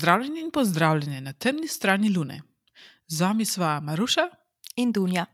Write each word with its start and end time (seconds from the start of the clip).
Pozdravljeni 0.00 0.40
in 0.40 0.50
pozdravljeni 0.50 1.20
na 1.20 1.32
temni 1.32 1.68
strani 1.68 2.08
Lune. 2.16 2.42
Z 3.06 3.20
vami 3.20 3.44
sva 3.44 3.80
Maruša 3.80 4.22
in 4.76 4.92
Dunja. 4.92 5.26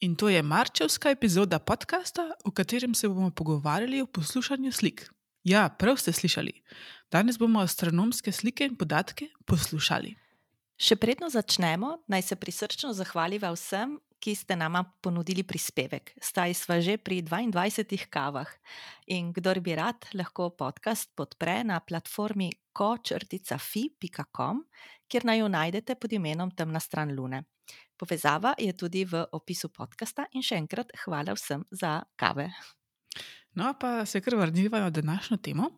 In 0.00 0.14
to 0.16 0.28
je 0.28 0.42
marčevska 0.42 1.10
epizoda 1.10 1.58
podcasta, 1.58 2.28
v 2.46 2.52
katerem 2.54 2.94
se 2.94 3.08
bomo 3.08 3.30
pogovarjali 3.30 4.00
o 4.00 4.06
poslušanju 4.06 4.72
slik. 4.72 5.10
Ja, 5.42 5.68
prav 5.68 5.96
ste 5.96 6.12
slišali. 6.12 6.52
Danes 7.10 7.38
bomo 7.38 7.60
astronomske 7.60 8.32
slike 8.32 8.70
in 8.70 8.76
podatke 8.76 9.32
poslušali. 9.46 10.14
Še 10.78 10.96
predno 10.96 11.26
začnemo, 11.26 11.96
naj 12.06 12.22
se 12.22 12.36
prisrčno 12.36 12.92
zahvaliva 12.94 13.50
vsem, 13.50 13.98
ki 14.20 14.34
ste 14.34 14.56
nama 14.56 14.84
ponudili 15.02 15.42
prispevek. 15.42 16.12
Staj 16.22 16.54
sva 16.54 16.80
že 16.80 16.98
pri 16.98 17.22
22 17.22 18.08
kavah. 18.10 18.48
In 19.14 19.32
kdor 19.32 19.60
bi 19.60 19.74
rad, 19.78 20.10
lahko 20.14 20.50
podcast 20.50 21.10
podpre 21.14 21.64
na 21.64 21.80
platformi 21.80 22.50
ko-fi.com, 22.72 24.56
kjer 25.08 25.24
naj 25.24 25.38
jo 25.38 25.48
najdete 25.48 25.94
pod 25.94 26.12
imenom 26.12 26.50
Temna 26.50 26.80
stran 26.80 27.14
Lune. 27.14 27.44
Povezava 27.98 28.54
je 28.58 28.72
tudi 28.72 29.04
v 29.04 29.24
opisu 29.32 29.68
podcasta 29.74 30.26
in 30.32 30.42
še 30.42 30.56
enkrat 30.56 30.92
hvala 31.04 31.34
vsem 31.34 31.64
za 31.70 32.02
kave. 32.16 32.50
No, 33.58 33.74
pa 33.74 34.06
se 34.06 34.20
kar 34.20 34.36
vrniva 34.38 34.80
na 34.80 34.90
današnjo 34.90 35.36
temo. 35.42 35.70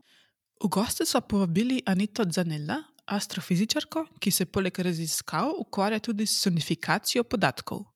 V 0.60 0.68
goste 0.68 1.06
so 1.08 1.20
povabili 1.20 1.80
Anito 1.86 2.24
Zanella, 2.28 2.76
astrofizičarko, 3.06 4.04
ki 4.20 4.30
se 4.30 4.44
poleg 4.44 4.78
raziskav 4.78 5.54
ukvarja 5.58 5.98
tudi 6.04 6.26
s 6.26 6.42
sonifikacijo 6.42 7.24
podatkov. 7.24 7.86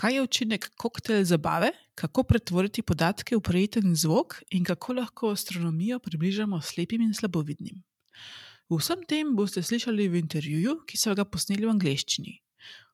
Kaj 0.00 0.14
je 0.14 0.22
učinek 0.22 0.70
koktejl 0.80 1.24
zabave, 1.24 1.72
kako 1.94 2.22
pretvoriti 2.24 2.82
podatke 2.82 3.36
v 3.36 3.40
prijeten 3.44 3.94
zvok 3.96 4.38
in 4.56 4.64
kako 4.64 4.96
lahko 4.96 5.32
astronomijo 5.34 5.98
približamo 5.98 6.60
slepim 6.60 7.02
in 7.04 7.14
slabovidnim. 7.14 7.82
Vsem 8.70 9.02
tem 9.08 9.34
boste 9.36 9.62
slišali 9.62 10.08
v 10.08 10.22
intervjuju, 10.22 10.76
ki 10.86 10.96
so 10.96 11.14
ga 11.14 11.24
posneli 11.26 11.66
v 11.66 11.74
angleščini. 11.74 12.36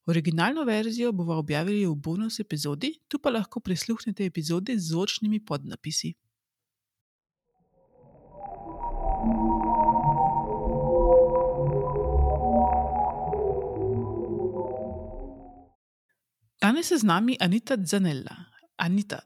Originalno 0.07 0.65
verzijo 0.65 1.13
bomo 1.13 1.37
objavili 1.39 1.87
v 1.87 1.95
bonus 1.95 2.41
epizodi, 2.41 2.95
tu 3.09 3.19
pa 3.19 3.31
lahko 3.31 3.61
prisluhnete 3.61 4.25
epizodi 4.25 4.79
z 4.79 4.91
zvočnimi 4.91 5.41
podnapisi. 5.45 6.15
Danes 16.67 16.91
je 16.91 16.99
z 16.99 17.07
nami 17.07 17.37
Anita 17.41 17.77
Zanella. 17.79 18.35
Anita, 18.77 19.21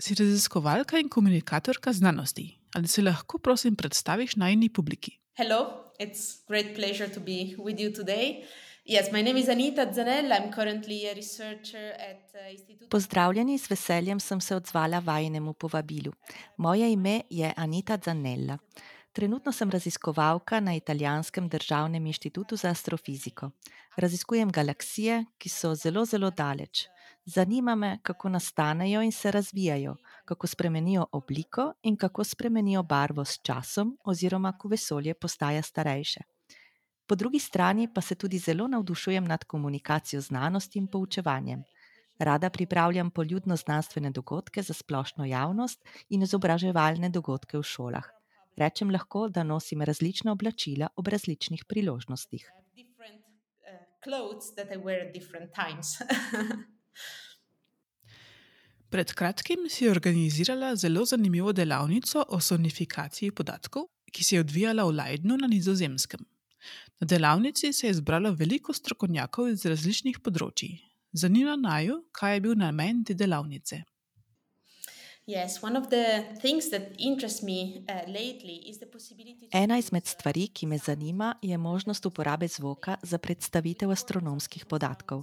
si 0.00 0.14
raziskovalka 0.14 0.96
in 0.98 1.08
komunikatorka 1.08 1.92
znanosti. 1.92 2.46
Ali 2.74 2.88
se 2.88 3.02
lahko, 3.02 3.38
prosim, 3.38 3.76
predstaviš 3.76 4.36
najni 4.36 4.70
publiki? 4.72 5.18
Hello, 5.36 5.92
it's 6.00 6.40
a 6.40 6.44
great 6.48 6.72
pleasure 6.76 7.08
to 7.12 7.20
be 7.20 7.52
with 7.58 7.80
you 7.80 7.92
today. 7.92 8.44
Yes, 8.84 9.12
my 9.12 9.22
name 9.22 9.36
is 9.36 9.48
Anita 9.48 9.84
Zanella. 9.92 10.40
I'm 10.40 10.50
currently 10.50 11.04
a 11.10 11.14
researcher 11.14 11.92
at 12.00 12.32
uh, 12.34 12.52
Institute. 12.52 12.88
Pozdravljeni, 12.88 13.58
z 13.58 13.70
veseljem 13.70 14.20
sem 14.20 14.40
se 14.40 14.56
odzvala 14.56 14.98
vajnemu 14.98 15.52
povabilu. 15.52 16.12
Moje 16.56 16.92
ime 16.92 17.20
je 17.30 17.52
Anita 17.56 17.98
Zanella. 18.04 18.58
Trenutno 19.16 19.52
sem 19.52 19.70
raziskovalka 19.70 20.60
na 20.60 20.74
Italijanskem 20.74 21.48
državnem 21.48 22.06
inštitutu 22.06 22.56
za 22.56 22.68
astrofiziko. 22.68 23.50
Raziskujem 23.96 24.50
galaksije, 24.50 25.24
ki 25.38 25.48
so 25.48 25.74
zelo, 25.74 26.04
zelo 26.04 26.30
daleč. 26.30 26.82
Zanima 27.24 27.74
me, 27.74 27.98
kako 28.02 28.28
nastanejo 28.28 29.00
in 29.02 29.12
se 29.12 29.30
razvijajo, 29.30 29.96
kako 30.24 30.46
spremenijo 30.46 31.06
obliko 31.12 31.72
in 31.82 31.96
kako 31.96 32.24
spremenijo 32.24 32.82
barvo 32.82 33.24
s 33.24 33.40
časom, 33.42 33.96
oziroma 34.04 34.52
ko 34.58 34.68
vesolje 34.68 35.14
postaja 35.14 35.62
starejše. 35.62 36.20
Po 37.06 37.14
drugi 37.14 37.38
strani 37.38 37.88
pa 37.94 38.00
se 38.00 38.14
tudi 38.14 38.38
zelo 38.38 38.68
navdušujem 38.68 39.24
nad 39.24 39.44
komunikacijo 39.44 40.20
znanosti 40.20 40.78
in 40.78 40.86
poučevanjem. 40.86 41.62
Rada 42.18 42.50
pripravljam 42.50 43.10
poljudno 43.10 43.56
znanstvene 43.56 44.10
dogodke 44.10 44.62
za 44.62 44.74
splošno 44.74 45.24
javnost 45.24 45.84
in 46.08 46.22
izobraževalne 46.22 47.08
dogodke 47.08 47.58
v 47.58 47.62
šolah. 47.62 48.15
Rečem 48.56 48.90
lahko, 48.90 49.28
da 49.28 49.42
nosim 49.42 49.82
različna 49.82 50.32
oblačila 50.32 50.88
ob 50.96 51.08
različnih 51.08 51.64
priložnostih. 51.64 52.52
Pred 58.90 59.12
kratkim 59.12 59.58
si 59.68 59.88
organizirala 59.88 60.76
zelo 60.76 61.04
zanimivo 61.04 61.52
delavnico 61.52 62.24
o 62.28 62.40
sonifikaciji 62.40 63.30
podatkov, 63.30 63.82
ki 64.12 64.24
se 64.24 64.36
je 64.36 64.40
odvijala 64.40 64.84
v 64.84 64.90
Leidnu 65.00 65.36
na 65.36 65.46
Nizozemskem. 65.46 66.20
Na 67.00 67.06
delavnici 67.06 67.72
se 67.72 67.86
je 67.86 67.94
zbralo 67.94 68.32
veliko 68.32 68.72
strokovnjakov 68.72 69.48
iz 69.50 69.66
različnih 69.66 70.20
področji. 70.24 70.78
Zanima 71.12 71.56
naju, 71.56 72.04
kaj 72.12 72.34
je 72.34 72.40
bil 72.40 72.54
namen 72.56 73.04
te 73.04 73.14
delavnice. 73.14 73.82
Uh, 75.26 75.34
Ena 79.52 79.78
izmed 79.78 80.06
stvari, 80.06 80.48
ki 80.48 80.66
me 80.66 80.78
zanima, 80.78 81.34
je 81.42 81.58
možnost 81.58 82.06
uporabe 82.06 82.48
zvoka 82.48 82.96
za 83.02 83.18
predstavitev 83.18 83.90
astronomskih 83.90 84.66
podatkov. 84.66 85.22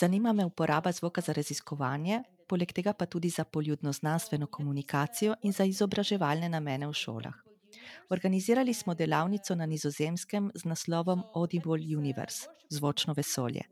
Zanima 0.00 0.32
me 0.32 0.44
uporaba 0.44 0.92
zvoka 0.92 1.20
za 1.20 1.32
raziskovanje, 1.32 2.22
poleg 2.48 2.72
tega 2.72 2.92
pa 2.92 3.06
tudi 3.06 3.28
za 3.28 3.44
poljudno 3.44 3.92
znanstveno 3.92 4.46
komunikacijo 4.46 5.34
in 5.42 5.52
za 5.52 5.64
izobraževalne 5.64 6.48
namene 6.48 6.86
v 6.86 6.92
šolah. 6.92 7.34
Organizirali 8.10 8.74
smo 8.74 8.94
delavnico 8.94 9.54
na 9.54 9.66
nizozemskem 9.66 10.50
z 10.54 10.64
naslovom 10.64 11.22
Audible 11.34 11.96
Universe, 11.96 12.46
zvočno 12.68 13.14
vesolje. 13.16 13.62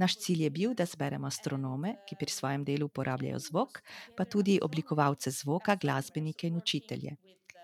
Naš 0.00 0.16
cilj 0.16 0.42
je 0.42 0.50
bil, 0.50 0.70
da 0.74 0.86
zberemo 0.88 1.28
astronome, 1.28 1.90
ki 2.08 2.16
pri 2.16 2.32
svojem 2.32 2.62
delu 2.64 2.86
uporabljajo 2.88 3.38
zvok, 3.38 3.82
pa 4.16 4.24
tudi 4.24 4.54
oblikovalce 4.64 5.30
zvoka, 5.30 5.74
glasbenike 5.76 6.48
in 6.48 6.56
učitelje. 6.56 7.16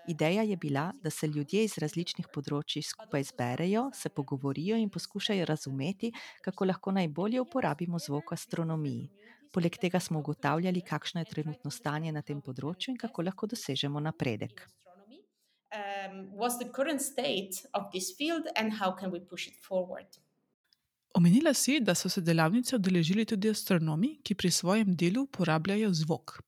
Ideja 0.07 0.43
je 0.43 0.57
bila, 0.57 0.91
da 1.03 1.09
se 1.09 1.27
ljudje 1.27 1.63
iz 1.65 1.77
različnih 1.81 2.27
področji 2.33 2.83
skupaj 2.85 3.25
zberejo, 3.31 3.87
se 3.93 4.09
pogovorijo 4.09 4.77
in 4.77 4.91
poskušajo 4.93 5.47
razumeti, 5.49 6.11
kako 6.45 6.67
lahko 6.69 6.93
najbolje 6.99 7.41
uporabimo 7.41 7.99
zvok 7.99 8.31
v 8.31 8.37
astronomiji. 8.37 9.09
Poleg 9.51 9.81
tega 9.81 9.99
smo 9.99 10.21
ugotavljali, 10.21 10.85
kakšno 10.85 11.25
je 11.25 11.31
trenutno 11.33 11.73
stanje 11.73 12.13
na 12.13 12.21
tem 12.21 12.45
področju 12.45 12.93
in 12.93 13.01
kako 13.01 13.25
lahko 13.25 13.49
dosežemo 13.49 13.99
napredek. 13.99 14.67
Um, 15.73 16.29
what's 16.37 16.61
the 16.61 16.69
current 16.69 17.01
state 17.01 17.65
of 17.73 17.89
this 17.91 18.13
field 18.15 18.45
and 18.55 18.77
how 18.77 18.93
can 18.93 19.09
we 19.11 19.19
push 19.19 19.47
it 19.47 19.57
forward? 19.57 20.21
Omenila 21.13 21.53
si, 21.53 21.79
da 21.79 21.95
so 21.95 22.09
se 22.09 22.21
delavnice 22.21 22.75
odeležili 22.75 23.25
tudi 23.25 23.49
astronomi, 23.49 24.19
ki 24.23 24.35
pri 24.35 24.51
svojem 24.51 24.95
delu 24.95 25.23
uporabljajo 25.23 25.93
zvok. 25.93 26.39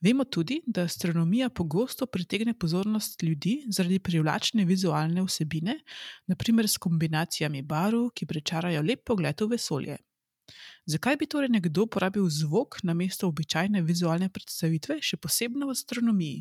Vemo 0.00 0.24
tudi, 0.24 0.60
da 0.66 0.82
astronomija 0.82 1.48
pogosto 1.50 2.06
pritegne 2.06 2.54
pozornost 2.58 3.22
ljudi 3.22 3.64
zaradi 3.68 3.98
privlačne 3.98 4.64
vizualne 4.64 5.22
vsebine, 5.22 5.78
naprimer 6.26 6.68
s 6.68 6.78
kombinacijami 6.78 7.62
barv, 7.62 8.08
ki 8.14 8.26
prečarajo 8.26 8.82
lep 8.82 9.04
pogled 9.04 9.40
v 9.40 9.48
vesolje. 9.54 9.96
Zakaj 10.86 11.16
bi 11.16 11.26
torej 11.26 11.48
nekdo 11.48 11.86
uporabil 11.86 12.26
zvok 12.28 12.82
na 12.82 12.94
mesto 12.94 13.28
običajne 13.28 13.82
vizualne 13.82 14.28
predstavitve, 14.28 14.98
še 15.00 15.16
posebej 15.16 15.68
v 15.68 15.76
astronomiji? 15.76 16.40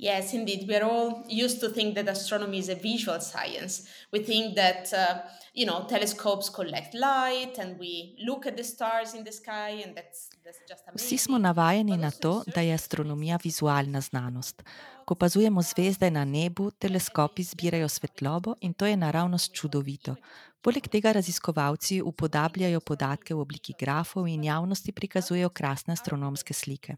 Yes, 0.00 0.32
indeed. 0.32 0.66
We 0.66 0.76
are 0.76 0.84
all 0.84 1.24
used 1.28 1.60
to 1.60 1.68
think 1.68 1.94
that 1.94 2.08
astronomy 2.08 2.58
is 2.58 2.70
a 2.70 2.74
visual 2.74 3.20
science. 3.20 3.82
We 4.12 4.24
think 4.24 4.56
that, 4.56 4.90
uh, 4.94 5.18
you 5.54 5.66
know, 5.66 5.84
telescopes 5.88 6.48
collect 6.48 6.94
light 6.94 7.58
and 7.58 7.78
we 7.78 8.16
look 8.24 8.46
at 8.46 8.56
the 8.56 8.64
stars 8.64 9.12
in 9.14 9.24
the 9.24 9.32
sky 9.32 9.82
and 9.84 9.94
that's, 9.94 10.30
that's 10.44 10.60
just 10.68 10.84
amazing. 10.88 11.06
Vsi 11.06 11.18
smo 11.18 11.38
navajeni 11.38 11.96
na 11.96 12.10
to, 12.10 12.42
da 12.54 12.60
je 12.60 12.74
astronomija 12.74 13.38
vizualna 13.44 14.00
znanost. 14.00 14.62
Ko 15.04 15.14
opazujemo 15.14 15.62
zvezde 15.62 16.10
na 16.10 16.24
nebu, 16.24 16.70
teleskopi 16.70 17.42
zbirajo 17.42 17.88
svetlobo 17.88 18.54
in 18.60 18.72
to 18.72 18.86
je 18.86 18.96
naravnost 18.96 19.52
čudovito. 19.52 20.14
Poleg 20.60 20.88
tega 20.88 21.12
raziskovalci 21.12 22.02
upodabljajo 22.02 22.80
podatke 22.80 23.34
v 23.34 23.40
obliki 23.40 23.74
grafov 23.80 24.28
in 24.28 24.44
javnosti 24.44 24.92
prikazujejo 24.92 25.48
krasne 25.48 25.92
astronomske 25.92 26.54
slike. 26.54 26.96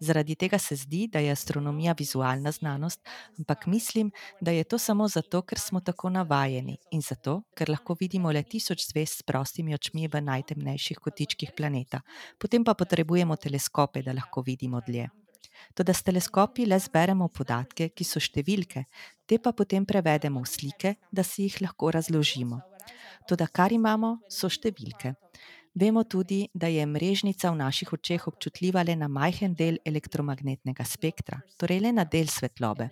Zaradi 0.00 0.34
tega 0.34 0.58
se 0.58 0.76
zdi, 0.76 1.06
da 1.12 1.18
je 1.18 1.32
astronomija 1.32 1.94
vizualna 1.98 2.52
znanost, 2.52 3.00
ampak 3.38 3.66
mislim, 3.66 4.10
da 4.40 4.50
je 4.50 4.64
to 4.64 4.78
samo 4.78 5.08
zato, 5.08 5.42
ker 5.42 5.58
smo 5.58 5.80
tako 5.80 6.10
navajeni 6.10 6.78
in 6.90 7.02
zato, 7.02 7.42
ker 7.54 7.70
lahko 7.70 7.96
vidimo 8.00 8.32
le 8.32 8.42
tisoč 8.42 8.86
zvezd 8.88 9.20
s 9.20 9.22
prostimi 9.22 9.74
očmi 9.74 10.08
v 10.08 10.22
najtemnejših 10.24 10.98
kotičkih 10.98 11.52
planeta. 11.56 12.00
Potem 12.38 12.64
pa 12.64 12.74
potrebujemo 12.74 13.36
teleskope, 13.36 14.02
da 14.02 14.16
lahko 14.16 14.42
vidimo 14.46 14.80
dlje. 14.86 15.10
Toda 15.74 15.92
s 15.92 16.02
teleskopi 16.02 16.64
le 16.66 16.78
zberemo 16.80 17.28
podatke, 17.28 17.90
ki 17.92 18.04
so 18.04 18.20
številke, 18.20 18.86
te 19.26 19.38
pa 19.38 19.52
potem 19.52 19.84
prevedemo 19.84 20.40
v 20.40 20.48
slike, 20.48 20.96
da 21.12 21.22
si 21.22 21.44
jih 21.44 21.60
lahko 21.66 21.92
razložimo. 21.92 22.62
Toda 23.28 23.46
kar 23.52 23.72
imamo, 23.72 24.16
so 24.32 24.48
številke. 24.48 25.14
Vemo 25.74 26.02
tudi, 26.04 26.48
da 26.54 26.66
je 26.66 26.86
mrežnica 26.86 27.50
v 27.50 27.56
naših 27.56 27.92
očeh 27.92 28.26
občutljiva 28.26 28.82
le 28.82 28.96
na 28.96 29.08
majhen 29.08 29.54
del 29.54 29.76
elektromagnetnega 29.86 30.84
spektra, 30.84 31.38
torej 31.56 31.78
le 31.80 31.92
na 31.92 32.04
del 32.04 32.26
svetlobe. 32.26 32.88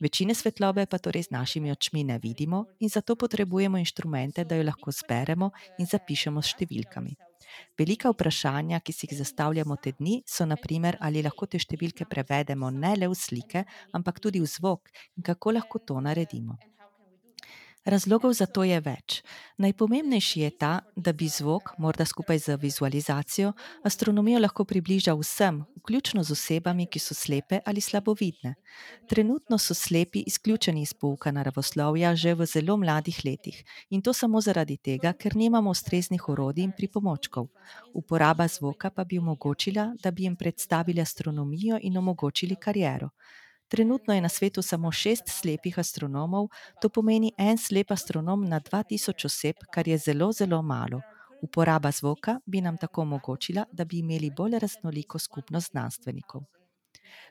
Večine 0.00 0.34
svetlobe 0.34 0.86
pa 0.90 0.98
torej 0.98 1.22
z 1.22 1.30
našimi 1.30 1.70
očmi 1.70 2.04
ne 2.04 2.18
vidimo 2.18 2.64
in 2.80 2.88
zato 2.88 3.16
potrebujemo 3.16 3.78
inštrumente, 3.78 4.44
da 4.44 4.56
jo 4.56 4.66
lahko 4.66 4.90
zberemo 4.90 5.50
in 5.78 5.86
zapišemo 5.86 6.42
s 6.42 6.56
številkami. 6.56 7.14
Velika 7.78 8.10
vprašanja, 8.10 8.80
ki 8.80 8.92
si 8.92 9.06
jih 9.06 9.18
zastavljamo 9.22 9.76
te 9.76 9.92
dni, 9.92 10.22
so 10.26 10.44
naprimer, 10.44 10.98
ali 11.00 11.22
lahko 11.22 11.46
te 11.46 11.62
številke 11.62 12.10
prevedemo 12.10 12.70
ne 12.74 12.96
le 12.96 13.08
v 13.08 13.14
slike, 13.14 13.64
ampak 13.94 14.18
tudi 14.18 14.42
v 14.42 14.50
zvok 14.50 14.90
in 15.16 15.22
kako 15.22 15.54
lahko 15.60 15.78
to 15.78 16.00
naredimo. 16.02 16.58
Razlogov 17.86 18.32
za 18.34 18.46
to 18.50 18.64
je 18.66 18.80
več. 18.82 19.20
Najpomembnejši 19.62 20.40
je 20.40 20.48
ta, 20.58 20.70
da 20.96 21.12
bi 21.14 21.28
zvok, 21.30 21.76
morda 21.78 22.02
skupaj 22.04 22.40
z 22.42 22.56
vizualizacijo, 22.58 23.52
astronomijo 23.86 24.40
lahko 24.42 24.64
približal 24.66 25.20
vsem, 25.20 25.60
vključno 25.78 26.24
z 26.26 26.34
osebami, 26.34 26.88
ki 26.90 26.98
so 26.98 27.14
slepe 27.14 27.60
ali 27.64 27.80
slabovidne. 27.80 28.56
Trenutno 29.06 29.58
so 29.58 29.74
slepi 29.74 30.24
izključeni 30.26 30.82
iz 30.82 30.94
pouka 30.94 31.30
naravoslovja 31.30 32.14
že 32.16 32.34
v 32.34 32.46
zelo 32.46 32.76
mladih 32.76 33.22
letih 33.24 33.62
in 33.90 34.02
to 34.02 34.12
samo 34.12 34.40
zaradi 34.40 34.76
tega, 34.76 35.12
ker 35.12 35.36
nimamo 35.36 35.70
ustreznih 35.70 36.28
orodij 36.28 36.64
in 36.64 36.72
pripomočkov. 36.76 37.46
Uporaba 37.94 38.48
zvoka 38.48 38.90
pa 38.90 39.04
bi 39.04 39.18
omogočila, 39.18 39.92
da 40.02 40.10
bi 40.10 40.26
jim 40.26 40.36
predstavili 40.36 41.00
astronomijo 41.00 41.78
in 41.82 41.96
omogočili 41.96 42.56
kariero. 42.56 43.10
Trenutno 43.68 44.14
je 44.14 44.20
na 44.20 44.28
svetu 44.28 44.62
samo 44.62 44.92
šest 44.92 45.24
slepih 45.26 45.78
astronomov, 45.78 46.48
to 46.80 46.88
pomeni 46.88 47.32
en 47.38 47.58
slep 47.58 47.90
astronom 47.90 48.44
na 48.44 48.60
2000 48.60 49.26
oseb, 49.26 49.54
kar 49.72 49.88
je 49.88 49.98
zelo, 49.98 50.32
zelo 50.32 50.62
malo. 50.62 51.00
Uporaba 51.42 51.90
zvoka 51.90 52.40
bi 52.46 52.60
nam 52.60 52.76
tako 52.76 53.02
omogočila, 53.02 53.64
da 53.72 53.84
bi 53.84 53.98
imeli 53.98 54.30
bolj 54.30 54.58
raznoliko 54.58 55.18
skupnost 55.18 55.70
znanstvenikov. 55.70 56.42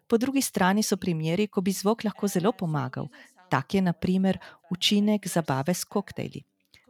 Po 0.07 0.17
drugi 0.17 0.41
strani 0.41 0.83
so 0.83 0.97
primeri, 0.97 1.47
ko 1.47 1.61
bi 1.61 1.71
zvok 1.71 2.03
lahko 2.03 2.27
zelo 2.27 2.51
pomagal. 2.51 3.07
Tak 3.49 3.73
je 3.73 3.81
naprimer 3.81 4.39
učinek 4.71 5.27
zabave 5.27 5.73
s 5.73 5.83
koktejli. 5.83 6.41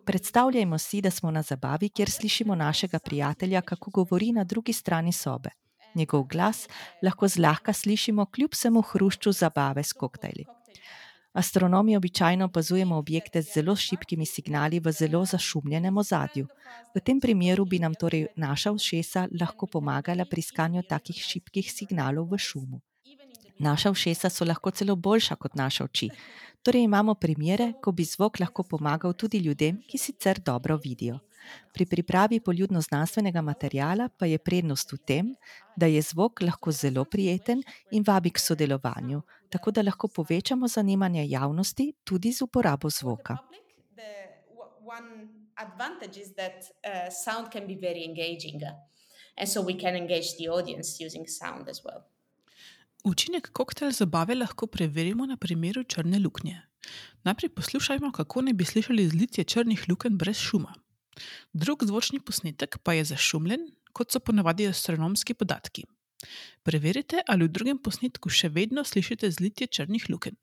Predstavljajmo 0.05 0.77
si, 0.77 1.01
da 1.01 1.11
smo 1.11 1.31
na 1.31 1.41
zabavi, 1.41 1.89
kjer 1.89 2.09
slišimo 2.09 2.55
našega 2.55 2.99
prijatelja, 2.99 3.61
kako 3.61 3.91
govori 3.91 4.31
na 4.31 4.43
drugi 4.43 4.73
strani 4.73 5.11
sobe 5.11 5.49
njegov 5.95 6.23
glas 6.23 6.67
lahko 7.01 7.27
zlahka 7.27 7.73
slišimo 7.73 8.25
kljub 8.25 8.53
vsemu 8.53 8.81
hrušču 8.81 9.31
zabave 9.31 9.83
s 9.83 9.93
koktejli. 9.93 10.45
Astronomi 11.35 11.97
običajno 11.97 12.45
opazujemo 12.45 12.95
objekte 12.95 13.41
z 13.41 13.53
zelo 13.53 13.75
šibkimi 13.75 14.25
signali 14.25 14.79
v 14.79 14.91
zelo 14.91 15.25
zašumljenem 15.25 15.97
ozadju. 15.97 16.47
V 16.95 16.99
tem 16.99 17.19
primeru 17.19 17.65
bi 17.65 17.79
nam 17.79 17.93
torej 17.93 18.27
naša 18.35 18.71
ušesa 18.71 19.27
lahko 19.39 19.67
pomagala 19.67 20.25
pri 20.25 20.39
iskanju 20.39 20.83
takih 20.89 21.15
šibkih 21.15 21.71
signalov 21.71 22.31
v 22.31 22.37
šumu. 22.37 22.79
Naša 23.59 23.91
ušesa 23.91 24.29
so 24.29 24.45
lahko 24.45 24.71
celo 24.71 24.95
boljša 24.95 25.35
kot 25.35 25.55
naše 25.55 25.83
oči. 25.83 26.09
Torej 26.63 26.83
imamo 26.83 27.13
primere, 27.13 27.73
ko 27.81 27.91
bi 27.91 28.03
zvok 28.03 28.39
lahko 28.39 28.63
pomagal 28.63 29.13
tudi 29.13 29.37
ljudem, 29.37 29.81
ki 29.87 29.97
sicer 29.97 30.39
dobro 30.39 30.77
vidijo. 30.83 31.19
Pri 31.73 31.85
pripravi 31.85 32.39
poljudno-znanstvenega 32.39 33.41
materijala 33.41 34.09
pa 34.19 34.25
je 34.25 34.37
prednost 34.37 34.93
v 34.93 34.97
tem, 34.97 35.35
da 35.75 35.85
je 35.85 36.01
zvok 36.01 36.41
lahko 36.41 36.71
zelo 36.71 37.05
prijeten 37.05 37.61
in 37.91 38.03
vabi 38.07 38.29
k 38.29 38.39
sodelovanju, 38.39 39.21
tako 39.49 39.71
da 39.71 39.81
lahko 39.81 40.07
povečamo 40.07 40.67
zanimanje 40.67 41.25
javnosti 41.29 41.93
tudi 42.03 42.31
z 42.31 42.41
uporabo 42.41 42.89
zvoka. 42.89 43.37
Advantage 45.57 46.19
is 46.19 46.33
that 46.35 46.53
uh, 46.83 47.09
sound 47.09 47.47
can 47.51 47.67
be 47.67 47.75
very 47.75 48.03
engaging, 48.03 48.61
and 49.37 49.49
so 49.49 49.61
we 49.61 49.73
can 49.79 49.95
engage 49.95 50.35
the 50.37 50.49
audience 50.49 51.05
using 51.05 51.27
sound 51.27 51.69
as 51.69 51.81
well. 51.85 52.14
Učinek 53.05 53.51
koktejl 53.53 53.91
zabave 53.93 54.33
lahko 54.35 54.65
preverimo 54.67 55.25
na 55.29 55.37
primeru 55.37 55.83
črne 55.83 56.19
luknje. 56.19 56.61
Najprej 57.23 57.49
poslušajmo, 57.49 58.11
kako 58.11 58.41
ne 58.41 58.53
bi 58.53 58.65
slišali 58.65 59.09
zlitje 59.09 59.43
črnih 59.43 59.83
lukenj 59.89 60.17
brez 60.17 60.37
šuma. 60.41 60.73
Drug 61.53 61.83
zvočni 61.85 62.19
posnetek 62.19 62.77
pa 62.83 62.93
je 62.93 63.03
zašumljen, 63.05 63.67
kot 63.93 64.11
so 64.11 64.19
ponavadi 64.19 64.65
astronomski 64.67 65.33
podatki. 65.33 65.85
Preverite, 66.63 67.21
ali 67.27 67.45
v 67.45 67.53
drugem 67.53 67.77
posnetku 67.77 68.29
še 68.29 68.49
vedno 68.49 68.81
slišite 68.83 69.29
zlitje 69.31 69.67
črnih 69.67 70.09
lukenj. 70.09 70.33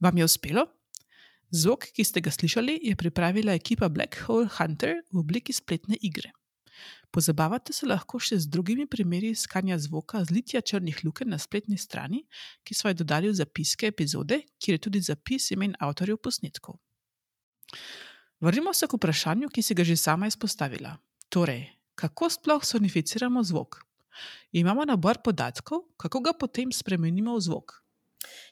Vam 0.00 0.16
je 0.16 0.24
uspelo? 0.24 0.77
Zvok, 1.50 1.86
ki 1.96 2.04
ste 2.04 2.20
ga 2.20 2.30
slišali, 2.30 2.76
je 2.84 2.96
pripravila 2.96 3.54
ekipa 3.56 3.88
Black 3.88 4.20
Hole 4.26 4.48
Hunter 4.58 5.00
v 5.12 5.22
obliki 5.22 5.52
spletne 5.52 5.96
igre. 6.00 6.32
Pozabavate 7.10 7.72
se 7.72 7.88
lahko 7.88 8.20
še 8.20 8.36
z 8.36 8.50
drugimi 8.52 8.84
primeri 8.84 9.30
iskanja 9.32 9.78
zvoka 9.80 10.20
zlitja 10.28 10.60
črnih 10.60 11.00
lukenj 11.06 11.32
na 11.32 11.38
spletni 11.40 11.80
strani, 11.80 12.26
ki 12.68 12.76
so 12.76 12.92
jo 12.92 13.00
dodali 13.00 13.32
v 13.32 13.38
zapiske 13.40 13.88
epizode, 13.88 14.42
kjer 14.60 14.76
je 14.76 14.82
tudi 14.84 15.00
zapis 15.00 15.48
imen 15.56 15.72
avtorjev 15.80 16.20
posnetkov. 16.20 16.76
Vrnimo 18.44 18.76
se 18.76 18.86
k 18.86 19.00
vprašanju, 19.00 19.48
ki 19.48 19.64
si 19.64 19.74
ga 19.74 19.88
že 19.88 19.96
sama 19.96 20.28
izpostavila. 20.28 20.98
Torej, 21.32 21.64
kako 21.96 22.28
sploh 22.28 22.64
sonificiramo 22.64 23.40
zvok? 23.42 23.80
Imamo 24.52 24.84
nabor 24.84 25.24
podatkov, 25.24 25.88
kako 25.96 26.20
ga 26.20 26.36
potem 26.36 26.68
spremenimo 26.72 27.40
v 27.40 27.40
zvok. 27.40 27.80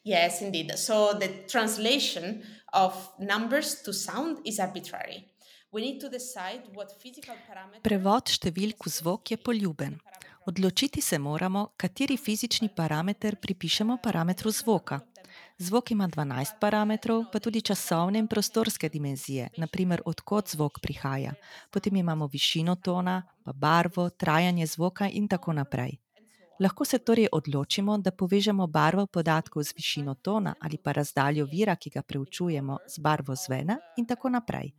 Yes, 0.04 0.40
indeed. 0.42 0.72
So 0.76 1.14
the 1.18 1.28
translation 1.48 2.42
of 2.72 2.94
numbers 3.18 3.82
to 3.82 3.92
sound 3.92 4.38
is 4.44 4.58
arbitrary. 4.58 5.26
Prevod 7.82 8.30
številk 8.32 8.86
v 8.86 8.92
zvok 8.94 9.32
je 9.34 9.36
poljuben. 9.36 9.98
Odločiti 10.46 11.02
se 11.02 11.18
moramo, 11.18 11.72
kateri 11.76 12.16
fizični 12.16 12.70
parameter 12.70 13.36
pripišemo 13.42 13.98
parametru 14.02 14.52
zvoka. 14.54 15.00
Zvok 15.58 15.90
ima 15.90 16.08
12 16.08 16.56
parametrov, 16.60 17.26
pa 17.32 17.42
tudi 17.42 17.60
časovne 17.60 18.22
in 18.22 18.28
prostorske 18.30 18.88
dimenzije, 18.88 19.50
naprimer 19.58 20.00
odkot 20.06 20.54
zvok 20.54 20.80
prihaja. 20.80 21.34
Potem 21.70 21.96
imamo 21.96 22.30
višino 22.32 22.76
tona, 22.76 23.22
pa 23.44 23.52
barvo, 23.52 24.08
trajanje 24.10 24.66
zvoka 24.66 25.08
in 25.08 25.28
tako 25.28 25.52
naprej. 25.52 25.98
Lahko 26.60 26.84
se 26.84 26.98
torej 26.98 27.26
odločimo, 27.32 27.98
da 27.98 28.10
povežemo 28.10 28.66
barvo 28.66 29.06
podatkov 29.06 29.62
z 29.62 29.74
višino 29.76 30.14
tona 30.14 30.54
ali 30.60 30.78
pa 30.78 30.92
razdaljo 30.92 31.44
vira, 31.44 31.76
ki 31.76 31.90
ga 31.90 32.02
preučujemo, 32.02 32.78
z 32.88 32.98
barvo 32.98 33.34
zvena 33.36 33.76
in 33.96 34.06
tako 34.06 34.28
naprej. 34.28 34.72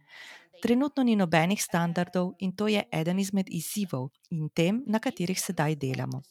Trenutno 0.61 1.03
ni 1.03 1.15
nobenih 1.15 1.63
standardov 1.63 2.33
in 2.39 2.51
to 2.55 2.67
je 2.67 2.83
eden 2.91 3.19
izmed 3.19 3.45
izzivov 3.49 4.09
in 4.29 4.49
tem, 4.49 4.83
na 4.87 4.99
katerih 4.99 5.39
sedaj 5.39 5.75
delamo. 5.75 6.21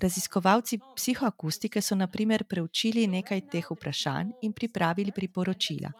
Raziskovalci 0.00 0.78
psihoakustike 0.96 1.82
so 1.82 1.94
naprimer 1.94 2.44
preučili 2.44 3.06
nekaj 3.06 3.40
teh 3.52 3.68
vprašanj 3.70 4.30
in 4.42 4.52
pripravili 4.52 5.12
priporočila. 5.12 5.92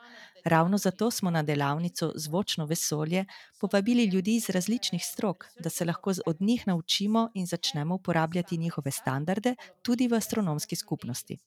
Ravno 0.44 0.78
zato 0.78 1.10
smo 1.10 1.30
na 1.30 1.42
delavnico 1.42 2.12
Zvočno 2.14 2.66
vesolje 2.66 3.24
povabili 3.60 4.04
ljudi 4.04 4.36
iz 4.36 4.50
različnih 4.50 5.04
strok, 5.04 5.46
da 5.58 5.70
se 5.70 5.84
lahko 5.84 6.12
od 6.26 6.36
njih 6.40 6.66
naučimo 6.66 7.30
in 7.34 7.46
začnemo 7.46 7.94
uporabljati 7.94 8.58
njihove 8.58 8.90
standarde 8.90 9.54
tudi 9.82 10.08
v 10.08 10.14
astronomski 10.14 10.76
skupnosti. 10.76 11.38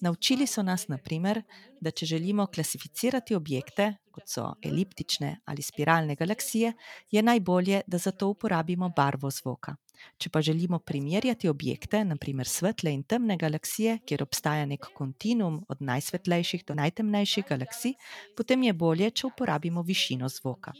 Naučili 0.00 0.46
so 0.46 0.62
nas, 0.62 0.88
na 0.88 0.98
primer, 0.98 1.42
da 1.80 1.90
če 1.90 2.06
želimo 2.06 2.46
klasificirati 2.46 3.34
objekte, 3.34 3.94
kot 4.10 4.28
so 4.28 4.50
eliptične 4.62 5.36
ali 5.44 5.62
spiralne 5.62 6.14
galaksije, 6.14 6.72
je 7.10 7.22
najbolje, 7.22 7.80
da 7.86 7.98
za 7.98 8.10
to 8.10 8.28
uporabimo 8.28 8.88
barvo 8.96 9.30
zvoka. 9.30 9.76
Če 10.18 10.30
pa 10.30 10.40
želimo 10.42 10.78
primerjati 10.78 11.48
objekte, 11.48 12.02
naprimer 12.04 12.48
svetle 12.48 12.92
in 12.92 13.02
temne 13.08 13.36
galaksije, 13.38 13.98
kjer 14.06 14.22
obstaja 14.22 14.66
nek 14.66 14.90
kontinuum 14.94 15.60
od 15.68 15.82
najsvetlejših 15.82 16.64
do 16.66 16.74
najtemnejših 16.74 17.46
galaksij, 17.48 17.94
potem 18.36 18.66
je 18.68 18.72
bolje, 18.72 19.10
če 19.10 19.26
uporabimo 19.30 19.82
višino 19.82 20.28
zvoka. 20.28 20.74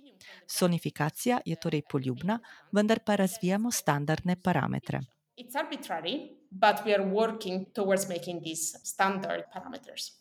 Sonifikacija 0.50 1.40
je 1.47 1.57
torej 1.61 1.85
poljubna, 1.90 2.40
vendar 2.73 3.00
pa 3.07 3.16
razvijamo 3.16 3.71
standardne 3.71 4.37
parametre. 4.37 5.00
It's 5.37 5.57
arbitrary, 5.59 6.43
but 6.54 6.84
we 6.87 6.94
are 6.94 7.02
working 7.02 7.66
towards 7.75 8.08
making 8.08 8.42
these 8.42 8.78
standard 8.82 9.44
parameters. 9.52 10.12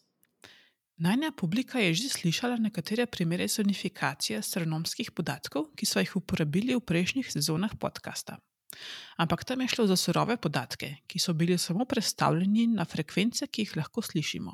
Najna 0.97 1.31
publika 1.31 1.79
je 1.79 1.93
že 1.93 2.09
slišala 2.09 2.57
nekatere 2.57 3.05
primere 3.05 3.47
sonifikacije 3.47 4.37
astronomskih 4.39 5.11
podatkov, 5.11 5.73
ki 5.75 5.85
so 5.85 5.99
jih 5.99 6.15
uporabili 6.15 6.75
v 6.75 6.81
prejšnjih 6.81 7.31
sezonah 7.31 7.73
podcasta. 7.79 8.37
Ampak 9.17 9.43
tam 9.43 9.61
je 9.61 9.67
šlo 9.67 9.87
za 9.87 9.95
surove 9.95 10.37
podatke, 10.37 10.95
ki 11.07 11.19
so 11.19 11.33
bili 11.33 11.57
samo 11.57 11.85
predstavljeni 11.85 12.67
na 12.67 12.85
frekvence, 12.85 13.47
ki 13.47 13.61
jih 13.61 13.77
lahko 13.77 14.01
slišimo. 14.01 14.53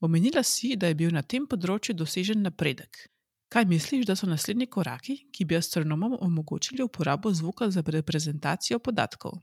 Omenila 0.00 0.42
si, 0.42 0.76
da 0.76 0.86
je 0.86 0.94
bil 0.94 1.14
na 1.14 1.22
tem 1.22 1.46
področju 1.46 1.94
dosežen 1.94 2.42
napredek. 2.42 3.08
Kaj 3.48 3.64
misliš, 3.64 4.06
da 4.06 4.16
so 4.16 4.26
naslednji 4.26 4.66
koraki, 4.66 5.16
ki 5.32 5.44
bi 5.44 5.56
astronomom 5.56 6.18
omogočili 6.20 6.82
uporabo 6.82 7.32
zvoka 7.32 7.70
za 7.70 7.82
reprezentacijo 7.86 8.78
podatkov? 8.78 9.38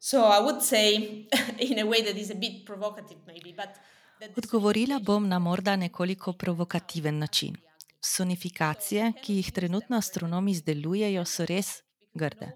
So 0.00 0.18
I 0.24 0.40
would 0.40 0.62
say, 0.62 0.94
in 1.58 1.78
a 1.78 1.84
way 1.84 2.02
that 2.02 2.16
is 2.16 2.30
a 2.30 2.34
bit 2.34 2.64
provocative, 2.64 3.18
maybe, 3.26 3.52
but. 3.52 3.68
Odgovorila 4.36 4.98
bom 4.98 5.28
na 5.28 5.38
morda 5.38 5.76
nekoliko 5.76 6.32
provokativen 6.32 7.18
način. 7.18 7.56
Sonifikacije, 8.00 9.12
ki 9.22 9.34
jih 9.34 9.52
trenutno 9.52 9.96
astronomi 9.96 10.50
izdelujejo, 10.50 11.24
so 11.24 11.46
res 11.48 11.82
grde. 12.14 12.52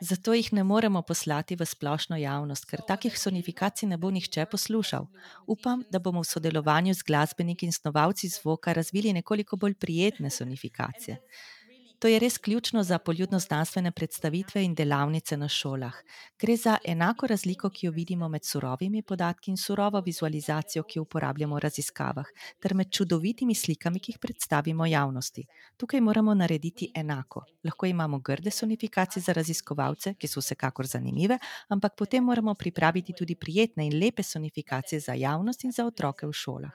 Zato 0.00 0.34
jih 0.34 0.52
ne 0.52 0.64
moremo 0.64 1.02
poslati 1.02 1.56
v 1.56 1.64
splošno 1.64 2.16
javnost, 2.16 2.64
ker 2.68 2.82
takih 2.88 3.18
sonifikacij 3.18 3.88
ne 3.88 3.96
bo 3.96 4.10
nihče 4.10 4.44
poslušal. 4.46 5.06
Upam, 5.46 5.84
da 5.90 5.98
bomo 5.98 6.20
v 6.20 6.28
sodelovanju 6.28 6.94
z 6.94 7.02
glasbeniki 7.08 7.66
in 7.66 7.72
snovalci 7.72 8.28
zvoka 8.28 8.72
razvili 8.72 9.12
nekoliko 9.12 9.56
bolj 9.56 9.74
prijetne 9.74 10.30
sonifikacije. 10.30 11.16
To 11.98 12.08
je 12.08 12.18
res 12.18 12.38
ključno 12.38 12.82
za 12.82 12.98
poljudno-znanstvene 12.98 13.90
predstavitve 13.90 14.64
in 14.64 14.74
delavnice 14.74 15.36
na 15.36 15.48
šolah. 15.48 15.94
Gre 16.40 16.56
za 16.56 16.76
enako 16.84 17.26
razliko, 17.26 17.70
ki 17.70 17.86
jo 17.86 17.92
vidimo 17.92 18.28
med 18.28 18.44
surovimi 18.44 19.02
podatki 19.02 19.50
in 19.50 19.56
surovo 19.56 20.00
vizualizacijo, 20.00 20.82
ki 20.82 20.98
jo 20.98 21.02
uporabljamo 21.02 21.56
v 21.56 21.58
raziskavah, 21.58 22.26
ter 22.60 22.74
med 22.74 22.90
čudovitimi 22.92 23.54
slikami, 23.54 24.00
ki 24.00 24.12
jih 24.12 24.18
predstavimo 24.20 24.86
javnosti. 24.86 25.46
Tukaj 25.76 26.00
moramo 26.00 26.34
narediti 26.34 26.90
enako. 26.94 27.44
Lahko 27.64 27.86
imamo 27.86 28.18
grde 28.18 28.50
sonifikacije 28.50 29.22
za 29.22 29.32
raziskovalce, 29.32 30.14
ki 30.14 30.28
so 30.28 30.40
vsekakor 30.40 30.86
zanimive, 30.86 31.38
ampak 31.68 31.96
potem 31.96 32.24
moramo 32.24 32.54
pripraviti 32.54 33.12
tudi 33.12 33.34
prijetne 33.34 33.86
in 33.86 33.98
lepe 33.98 34.22
sonifikacije 34.22 35.00
za 35.00 35.14
javnost 35.14 35.64
in 35.64 35.72
za 35.72 35.86
otroke 35.86 36.26
v 36.26 36.32
šolah. 36.32 36.72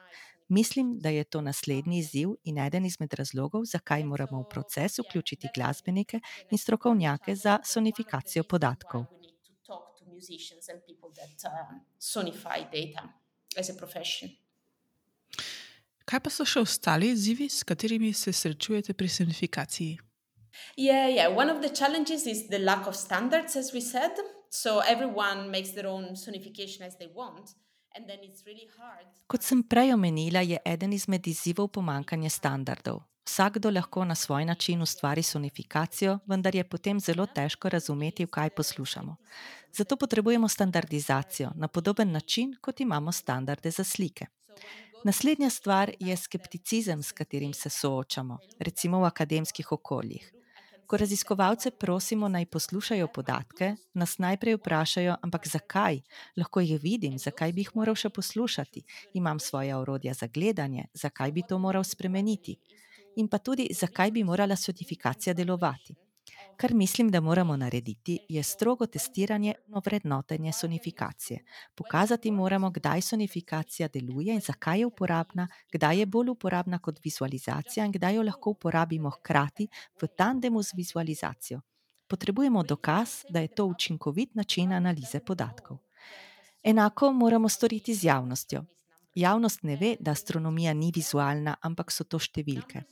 Mislim, 0.52 1.00
da 1.00 1.10
je 1.10 1.24
to 1.24 1.42
naslednji 1.42 1.98
izziv 1.98 2.30
in 2.44 2.58
eden 2.58 2.86
izmed 2.86 3.14
razlogov, 3.14 3.62
zakaj 3.66 4.04
moramo 4.04 4.42
v 4.42 4.50
proces 4.50 5.00
vključiti 5.00 5.48
glasbenike 5.56 6.20
in 6.50 6.58
strokovnjake 6.58 7.36
za 7.36 7.60
sonifikacijo 7.64 8.44
podatkov. 8.44 9.06
Kaj 16.06 16.20
pa 16.20 16.30
so 16.30 16.46
še 16.46 16.60
ostali 16.60 17.14
izzivi, 17.16 17.50
s 17.50 17.64
katerimi 17.64 18.14
se 18.14 18.34
srečujete 18.34 18.94
pri 18.94 19.08
sonifikaciji? 19.08 19.98
Yeah, 20.76 21.08
yeah. 21.08 21.38
One 21.38 21.52
of 21.54 21.62
the 21.62 21.76
challenges 21.76 22.28
is 22.28 22.50
the 22.50 22.60
lack 22.60 22.88
of 22.88 22.96
standards, 22.96 23.56
as 23.56 23.72
we 23.74 23.82
said. 23.82 24.12
So 24.50 24.80
everyone 24.80 25.50
makes 25.50 25.72
their 25.72 25.88
own 25.88 26.16
sonification 26.16 26.82
as 26.82 26.98
they 26.98 27.08
want. 27.16 27.56
Kot 29.28 29.44
sem 29.44 29.64
prej 29.64 29.94
omenila, 29.94 30.42
je 30.42 30.58
eden 30.66 30.94
izmed 30.94 31.28
izzivov 31.28 31.68
pomankanje 31.68 32.30
standardov. 32.30 33.02
Vsakdo 33.26 33.70
lahko 33.70 34.06
na 34.06 34.16
svoj 34.16 34.46
način 34.46 34.82
ustvari 34.82 35.24
sonifikacijo, 35.24 36.20
vendar 36.26 36.56
je 36.56 36.64
potem 36.64 37.00
zelo 37.00 37.26
težko 37.26 37.70
razumeti, 37.70 38.28
kaj 38.28 38.50
poslušamo. 38.50 39.16
Zato 39.72 39.98
potrebujemo 39.98 40.48
standardizacijo 40.48 41.52
na 41.56 41.68
podoben 41.68 42.12
način, 42.12 42.56
kot 42.62 42.80
imamo 42.80 43.12
standarde 43.12 43.72
za 43.72 43.84
slike. 43.84 44.26
Naslednja 45.04 45.50
stvar 45.50 45.92
je 46.00 46.18
skepticizem, 46.18 47.04
s 47.04 47.12
katerim 47.12 47.54
se 47.54 47.70
soočamo, 47.70 48.38
recimo 48.60 49.00
v 49.00 49.06
akademskih 49.06 49.72
okoljih. 49.72 50.34
Ko 50.92 50.98
raziskovalce 50.98 51.72
prosimo, 51.72 52.28
naj 52.28 52.46
poslušajo 52.46 53.08
podatke, 53.08 53.76
nas 53.94 54.18
najprej 54.18 54.58
vprašajo: 54.58 55.16
Ampak 55.24 55.48
zakaj? 55.48 56.02
Lahko 56.36 56.60
jih 56.60 56.82
vidim, 56.84 57.16
zakaj 57.18 57.54
bi 57.56 57.64
jih 57.64 57.70
moral 57.80 57.96
še 57.96 58.10
poslušati? 58.10 58.84
Imam 59.14 59.40
svoje 59.40 59.72
orodja 59.76 60.14
za 60.14 60.28
gledanje, 60.28 60.90
zakaj 60.94 61.32
bi 61.32 61.46
to 61.48 61.60
moral 61.60 61.88
spremeniti? 61.88 62.58
In 63.16 63.32
pa 63.32 63.40
tudi, 63.40 63.70
zakaj 63.72 64.12
bi 64.12 64.26
morala 64.28 64.56
sotifikacija 64.60 65.34
delovati? 65.34 65.96
Kar 66.58 66.74
mislim, 66.74 67.10
da 67.10 67.20
moramo 67.20 67.58
narediti, 67.58 68.20
je 68.30 68.44
strogo 68.44 68.86
testiranje 68.86 69.54
in 69.68 69.82
vrednotenje 69.86 70.54
sonifikacije. 70.54 71.44
Pokazati 71.76 72.32
moramo, 72.32 72.70
kdaj 72.70 73.02
sonifikacija 73.02 73.88
deluje 73.88 74.34
in 74.34 74.42
zakaj 74.42 74.80
je 74.80 74.86
uporabna, 74.86 75.48
kdaj 75.74 76.00
je 76.00 76.06
bolj 76.06 76.30
uporabna 76.30 76.80
kot 76.80 77.00
vizualizacija 77.04 77.86
in 77.86 77.92
kdaj 77.92 78.16
jo 78.16 78.24
lahko 78.24 78.50
uporabimo 78.50 79.10
hkrati 79.10 79.68
v 80.02 80.08
tandemu 80.08 80.64
z 80.64 80.72
vizualizacijo. 80.78 81.62
Potrebujemo 82.08 82.64
dokaz, 82.64 83.10
da 83.30 83.40
je 83.40 83.48
to 83.48 83.66
učinkovit 83.66 84.36
način 84.36 84.74
analize 84.74 85.20
podatkov. 85.20 85.78
Enako 86.64 87.12
moramo 87.12 87.50
storiti 87.50 87.96
z 87.96 88.04
javnostjo. 88.04 88.64
Javnost 89.16 89.64
ne 89.64 89.76
ve, 89.76 89.96
da 90.00 90.12
astronomija 90.12 90.74
ni 90.74 90.92
vizualna, 90.96 91.56
ampak 91.62 91.92
so 91.92 92.04
to 92.04 92.20
številke 92.20 92.84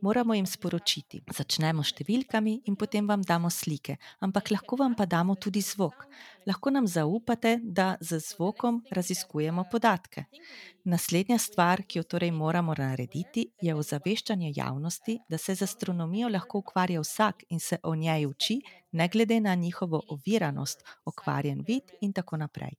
moramo 0.00 0.34
jim 0.34 0.46
sporočiti. 0.46 1.20
Začnemo 1.34 1.82
s 1.82 1.92
številkami 1.92 2.54
in 2.70 2.76
potem 2.78 3.06
vam 3.08 3.22
damo 3.22 3.50
slike, 3.50 3.96
ampak 4.24 4.50
lahko 4.50 4.78
vam 4.80 4.94
pa 4.94 5.06
damo 5.06 5.36
tudi 5.36 5.62
zvok. 5.64 6.06
Lahko 6.46 6.70
nam 6.70 6.86
zaupate, 6.86 7.58
da 7.62 7.96
z 8.00 8.20
zvokom 8.22 8.80
raziskujemo 8.94 9.66
podatke. 9.70 10.26
Naslednja 10.88 11.38
stvar, 11.38 11.84
ki 11.84 12.00
jo 12.00 12.04
torej 12.08 12.32
moramo 12.32 12.74
narediti, 12.78 13.48
je 13.60 13.74
ozaveščanje 13.74 14.52
javnosti, 14.56 15.18
da 15.28 15.38
se 15.38 15.54
z 15.54 15.68
astronomijo 15.68 16.30
lahko 16.32 16.62
ukvarja 16.64 17.02
vsak 17.04 17.44
in 17.50 17.60
se 17.60 17.78
o 17.82 17.94
njej 17.94 18.26
uči, 18.26 18.60
ne 18.92 19.08
glede 19.08 19.40
na 19.40 19.54
njihovo 19.54 20.02
oviranost, 20.08 20.84
okvarjen 21.04 21.64
vid 21.66 21.96
in 22.00 22.12
tako 22.12 22.36
naprej. 22.36 22.78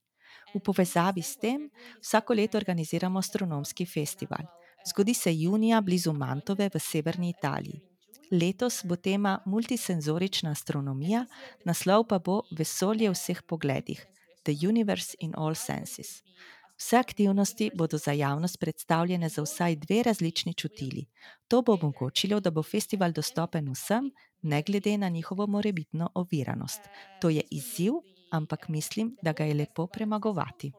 V 0.53 0.59
povezavi 0.65 1.21
s 1.21 1.38
tem 1.38 1.69
vsako 2.01 2.33
leto 2.33 2.57
organiziramo 2.57 3.19
astronomski 3.19 3.85
festival. 3.85 4.47
Zgodi 4.88 5.13
se 5.13 5.33
junija 5.36 5.81
blizu 5.81 6.13
Mantove 6.13 6.69
v 6.74 6.79
severni 6.79 7.29
Italiji. 7.29 7.81
Letos 8.31 8.81
bo 8.86 8.95
tema 8.95 9.39
multisenzorična 9.45 10.51
astronomija, 10.51 11.25
naslov 11.65 12.07
pa 12.07 12.19
bo 12.19 12.41
Vesolje 12.51 13.09
v 13.09 13.13
vseh 13.13 13.41
pogledih: 13.41 14.05
The 14.43 14.67
Universe 14.67 15.17
in 15.19 15.33
All 15.38 15.55
Senses. 15.55 16.21
Vse 16.79 16.98
aktivnosti 16.98 17.71
bodo 17.74 17.98
za 17.98 18.12
javnost 18.12 18.59
predstavljene 18.59 19.29
za 19.29 19.41
vsaj 19.41 19.75
dve 19.75 20.03
različni 20.03 20.53
čutili. 20.53 21.05
To 21.48 21.62
bo 21.62 21.74
omogočilo, 21.74 22.39
da 22.39 22.51
bo 22.51 22.63
festival 22.63 23.12
dostopen 23.12 23.71
vsem, 23.71 24.12
ne 24.41 24.62
glede 24.62 24.98
na 24.98 25.09
njihovo 25.09 25.48
morebitno 25.48 26.09
oviranost. 26.15 26.81
To 27.21 27.29
je 27.29 27.41
izziv, 27.51 27.93
ampak 28.31 28.67
mislim, 28.67 29.17
da 29.21 29.33
ga 29.33 29.43
je 29.43 29.53
lepo 29.53 29.88
premagovati. 29.88 30.71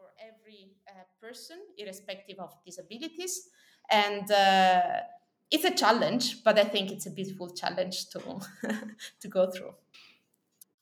And 3.90 4.30
uh, 4.30 5.02
it's 5.50 5.64
a 5.64 5.75
challenge, 5.75 6.42
but 6.44 6.59
I 6.59 6.64
think 6.64 6.90
it's 6.90 7.06
a 7.06 7.11
beautiful 7.11 7.50
challenge 7.50 8.09
to, 8.11 8.20
to 9.20 9.28
go 9.28 9.50
through. 9.50 9.75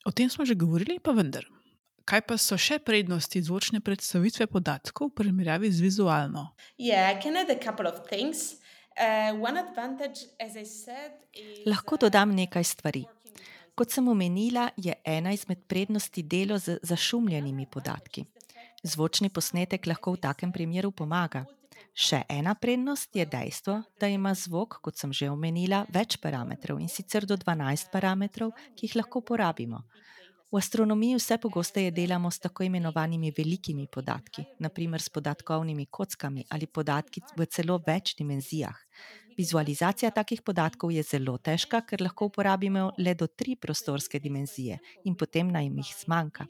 O 0.05 0.11
tem 0.11 0.29
smo 0.29 0.45
že 0.45 0.55
govorili, 0.55 0.99
pa 0.99 1.11
vendar. 1.11 1.43
Kaj 2.09 2.21
pa 2.25 2.37
so 2.41 2.57
še 2.57 2.79
prednosti 2.81 3.37
zvočne 3.45 3.83
predstavitve 3.85 4.47
podatkov 4.49 5.11
v 5.11 5.21
primerjavi 5.21 5.69
z 5.69 5.83
vizualno? 5.83 6.55
Yeah, 6.79 7.11
I 7.13 7.21
can 7.21 7.37
add 7.37 7.51
a 7.51 7.59
couple 7.59 7.85
of 7.85 8.07
things. 8.07 8.57
Uh, 8.97 9.37
one 9.37 9.59
advantage, 9.59 10.25
as 10.39 10.57
I 10.57 10.65
said, 10.65 11.13
is, 11.33 11.61
Lahko 11.69 11.99
dodam 12.01 12.33
nekaj 12.33 12.65
stvari. 12.65 13.05
Kot 13.77 13.93
sem 13.93 14.07
omenila, 14.11 14.71
je 14.75 14.95
ena 15.05 15.31
izmed 15.31 15.61
prednosti 15.69 16.23
delo 16.23 16.57
z 16.57 16.79
zašumljenimi 16.83 17.69
podatki. 17.71 18.25
Zvočni 18.83 19.29
posnetek 19.29 19.85
lahko 19.87 20.17
v 20.17 20.23
takem 20.25 20.51
primeru 20.51 20.91
pomaga. 20.91 21.45
Še 21.93 22.23
ena 22.29 22.55
prednost 22.55 23.15
je 23.15 23.25
dejstvo, 23.25 23.81
da 23.99 24.07
ima 24.07 24.33
zvok, 24.35 24.79
kot 24.81 24.97
sem 24.97 25.13
že 25.13 25.29
omenila, 25.29 25.85
več 25.89 26.17
parametrov 26.21 26.79
in 26.79 26.87
sicer 26.87 27.25
do 27.25 27.35
12 27.37 27.91
parametrov, 27.91 28.53
ki 28.75 28.87
jih 28.87 28.99
lahko 29.01 29.23
uporabimo. 29.23 29.83
V 30.49 30.57
astronomiji 30.57 31.15
vse 31.19 31.37
pogosteje 31.37 31.91
delamo 31.91 32.31
s 32.31 32.39
tako 32.41 32.63
imenovanimi 32.65 33.29
velikimi 33.37 33.85
podatki, 33.87 34.45
naprimer 34.59 35.01
s 35.01 35.09
podatkovnimi 35.13 35.85
kockami 35.85 36.45
ali 36.49 36.65
podatki 36.65 37.21
v 37.37 37.45
celo 37.45 37.77
več 37.85 38.15
dimenzijah. 38.17 38.79
Vizualizacija 39.37 40.09
takih 40.11 40.41
podatkov 40.41 40.91
je 40.91 41.03
zelo 41.03 41.37
težka, 41.37 41.83
ker 41.85 42.01
lahko 42.01 42.31
uporabimo 42.31 42.89
le 42.97 43.13
do 43.13 43.27
tri 43.27 43.55
prostorske 43.55 44.19
dimenzije 44.19 44.79
in 45.05 45.15
potem 45.15 45.53
naj 45.53 45.69
jim 45.69 45.77
jih 45.83 45.93
zmanjka. 46.01 46.47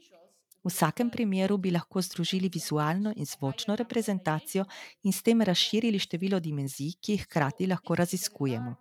V 0.64 0.68
vsakem 0.68 1.10
primeru 1.10 1.56
bi 1.58 1.70
lahko 1.70 2.02
združili 2.02 2.50
vizualno 2.52 3.12
in 3.16 3.26
zvočno 3.26 3.76
reprezentacijo 3.76 4.64
in 5.02 5.12
s 5.12 5.22
tem 5.22 5.40
razširili 5.40 5.98
število 5.98 6.40
dimenzij, 6.40 6.92
ki 7.00 7.12
jih 7.12 7.22
hkrati 7.24 7.66
lahko 7.66 7.94
raziskujemo. 7.94 8.74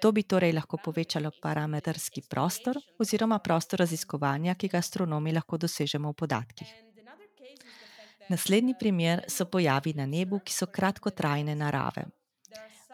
To 0.00 0.12
bi 0.12 0.22
torej 0.22 0.52
lahko 0.52 0.76
povečalo 0.76 1.30
parametrski 1.42 2.22
prostor 2.28 2.76
oziroma 2.98 3.38
prostor 3.38 3.80
raziskovanja, 3.80 4.54
ki 4.54 4.68
ga 4.68 4.78
astronomi 4.78 5.32
lahko 5.32 5.58
dosežemo 5.58 6.12
v 6.12 6.14
podatkih. 6.14 6.74
Naslednji 8.28 8.74
primer 8.78 9.24
so 9.28 9.48
pojavi 9.48 9.94
na 9.96 10.06
nebu, 10.06 10.42
ki 10.44 10.52
so 10.52 10.66
kratkotrajne 10.66 11.54
narave. 11.56 12.04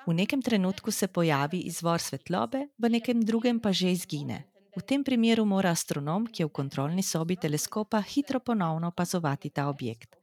V 0.06 0.14
nekem 0.14 0.42
trenutku 0.42 0.90
se 0.90 1.08
pojavi 1.08 1.64
izvor 1.66 2.00
svetlobe, 2.00 2.68
v 2.78 2.88
nekem 2.88 3.24
drugem 3.24 3.60
pa 3.60 3.72
že 3.72 3.90
izgine. 3.90 4.44
V 4.76 4.82
tem 4.82 5.04
primeru 5.04 5.44
mora 5.46 5.70
astronom, 5.70 6.26
ki 6.26 6.42
je 6.42 6.46
v 6.48 6.50
kontrolni 6.50 7.02
sobi 7.02 7.36
teleskopa, 7.38 8.00
hitro 8.02 8.40
ponovno 8.40 8.88
opazovati 8.90 9.50
ta 9.50 9.68
objekt. 9.68 10.16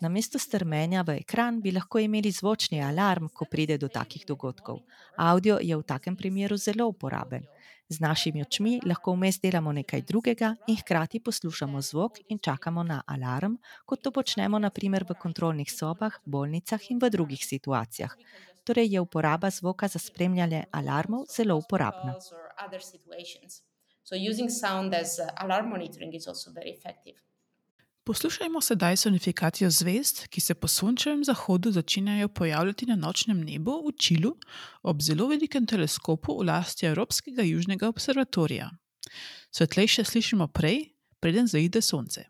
Namesto 0.00 0.38
strmenja 0.38 1.02
v 1.04 1.18
ekran 1.20 1.60
bi 1.60 1.72
lahko 1.76 2.00
imeli 2.00 2.32
zvočni 2.32 2.80
alarm, 2.80 3.28
ko 3.28 3.44
pride 3.44 3.76
do 3.76 3.88
takih 3.92 4.24
dogodkov. 4.24 4.80
Audio 5.16 5.58
je 5.60 5.76
v 5.76 5.84
takem 5.84 6.16
primeru 6.16 6.56
zelo 6.56 6.88
uporaben. 6.88 7.44
Z 7.88 8.00
našimi 8.00 8.40
očmi 8.40 8.80
lahko 8.84 9.12
vmes 9.12 9.40
delamo 9.40 9.72
nekaj 9.72 10.02
drugega 10.08 10.54
in 10.68 10.76
hkrati 10.80 11.20
poslušamo 11.20 11.80
zvok 11.80 12.18
in 12.28 12.38
čakamo 12.38 12.82
na 12.82 13.02
alarm, 13.06 13.58
kot 13.84 14.00
to 14.00 14.10
počnemo 14.10 14.58
naprimer 14.58 15.04
v 15.04 15.20
kontrolnih 15.20 15.68
sobah, 15.72 16.16
bolnicah 16.24 16.80
in 16.90 16.98
v 16.98 17.10
drugih 17.12 17.44
situacijah. 17.44 18.16
Torej 18.64 18.88
je 18.92 19.00
uporaba 19.00 19.50
zvoka 19.50 19.88
za 19.88 19.98
spremljanje 19.98 20.64
alarmov 20.72 21.28
zelo 21.28 21.56
uporabna. 21.56 22.16
So 24.08 24.16
using 24.16 24.50
sound 24.50 24.94
as 24.94 25.20
alarm 25.36 25.68
monitoring 25.68 26.14
is 26.14 26.28
also 26.28 26.50
very 26.50 26.70
effective. 26.70 27.14
Poslušajmo 28.04 28.60
sedaj 28.60 28.96
sonifikacijo 28.96 29.70
zvezd, 29.70 30.26
ki 30.28 30.40
se 30.40 30.54
po 30.54 30.68
sončevem 30.68 31.24
zahodu 31.24 31.70
začenjajo 31.70 32.28
pojavljati 32.28 32.86
na 32.86 32.96
nočnem 32.96 33.40
nebu 33.44 33.74
v 33.88 33.92
Čilu 33.98 34.32
ob 34.82 35.02
zelo 35.02 35.26
velikem 35.28 35.66
teleskopu 35.66 36.38
v 36.38 36.46
lasti 36.46 36.86
Evropskega 36.86 37.42
južnega 37.42 37.88
observatorija. 37.88 38.70
Svetlejše 39.50 40.04
slišimo 40.04 40.46
prej, 40.48 40.94
preden 41.20 41.46
zaide 41.46 41.82
sonce. 41.82 42.24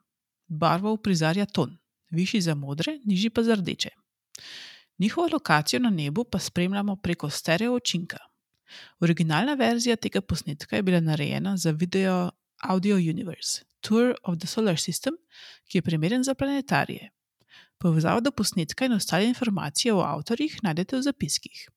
Barvo 0.49 0.97
prizarja 0.97 1.47
ton, 1.47 1.78
višji 2.11 2.40
za 2.40 2.54
modre, 2.54 2.99
nižji 3.04 3.30
pa 3.30 3.42
za 3.42 3.54
rdeče. 3.54 3.90
Njihovo 4.99 5.28
lokacijo 5.32 5.80
na 5.80 5.90
nebu 5.90 6.25
pa 6.25 6.38
spremljamo 6.38 6.97
preko 6.97 7.30
stereo 7.30 7.76
učinka. 7.76 8.27
Originalna 9.00 9.54
verzija 9.54 9.96
tega 9.96 10.20
posnetka 10.20 10.76
je 10.76 10.82
bila 10.82 11.00
narejena 11.00 11.56
za 11.56 11.70
video 11.70 12.30
Audio 12.62 12.96
Universe, 12.96 13.64
Tour 13.80 14.14
of 14.22 14.38
the 14.38 14.46
Solar 14.46 14.76
System, 14.76 15.14
ki 15.68 15.78
je 15.78 15.82
primeren 15.82 16.25
za 16.25 16.34
planetarije. 16.34 17.10
Povezavo 17.78 18.20
do 18.20 18.30
posnetka 18.30 18.84
in 18.84 18.92
ostale 18.92 19.28
informacije 19.28 19.94
o 19.94 20.00
avtorjih 20.00 20.58
najdete 20.62 20.96
v 20.96 21.02
zapiskih. 21.02 21.68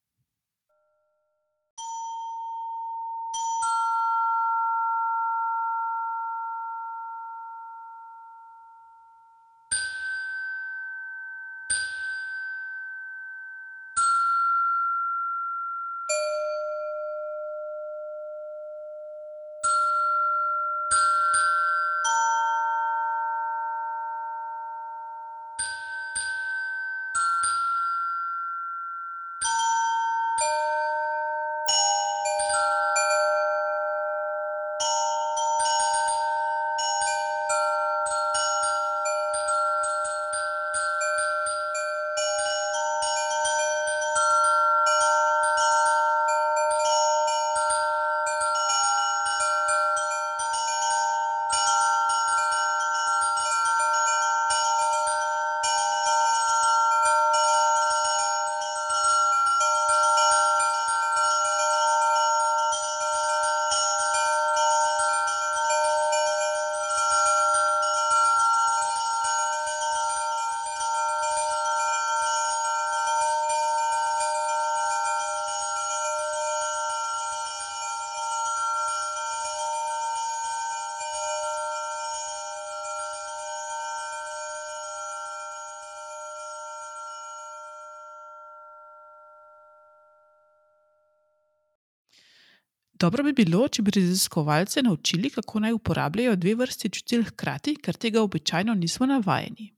Dobro 93.02 93.24
bi 93.24 93.32
bilo, 93.34 93.64
če 93.68 93.82
bi 93.82 93.92
raziskovalce 93.96 94.82
naučili, 94.86 95.30
kako 95.34 95.60
naj 95.64 95.74
uporabljajo 95.74 96.36
dve 96.38 96.52
vrsti 96.56 96.90
čutil 96.98 97.24
hkrati, 97.32 97.74
ker 97.82 97.98
tega 97.98 98.22
običajno 98.22 98.76
nismo 98.78 99.08
navajeni. 99.10 99.72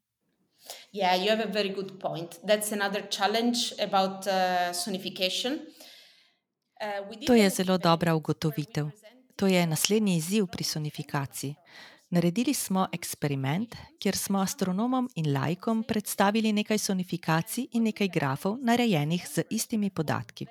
Yeah, 0.94 1.16
you 1.16 1.30
have 1.30 1.44
a 1.44 1.52
very 1.52 1.72
good 1.76 1.94
point. 2.02 2.36
That's 2.44 2.74
another 2.74 3.04
challenge 3.12 3.72
about 3.80 4.28
uh, 4.28 4.74
sonification. 4.76 5.54
Uh, 5.54 7.08
we 7.08 7.26
To 7.28 7.36
je 7.36 7.50
zelo 7.50 7.78
dobra 7.78 8.16
ugotovitev. 8.16 8.90
To 9.36 9.48
je 9.48 9.68
naslednji 9.68 10.18
izziv 10.18 10.48
pri 10.48 10.64
sonifikaciji. 10.64 11.56
Naredili 12.10 12.54
smo 12.54 12.88
eksperiment, 12.92 13.76
kjer 14.00 14.18
smo 14.18 14.40
astronomom 14.40 15.10
in 15.16 15.32
laikom 15.34 15.84
predstavili 15.84 16.54
nekaj 16.54 16.78
sonifikacij 16.78 17.68
in 17.72 17.84
nekaj 17.84 18.08
grafov, 18.08 18.58
narejenih 18.62 19.28
z 19.36 19.48
istimi 19.50 19.90
podatki. 19.90 20.48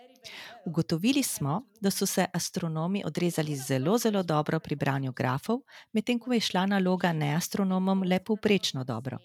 Ugotovili 0.66 1.22
smo, 1.22 1.62
da 1.80 1.90
so 1.90 2.06
se 2.06 2.26
astronomi 2.35 3.02
odrezali 3.06 3.56
zelo, 3.56 3.98
zelo 3.98 4.22
dobro 4.22 4.61
pri 4.61 4.76
branju 4.76 5.12
grafov, 5.12 5.61
medtem 5.92 6.18
ko 6.18 6.32
je 6.32 6.40
šla 6.40 6.66
naloga 6.66 7.12
neastronomom 7.12 8.02
le 8.02 8.24
povprečno 8.24 8.85
dobro. 8.85 9.18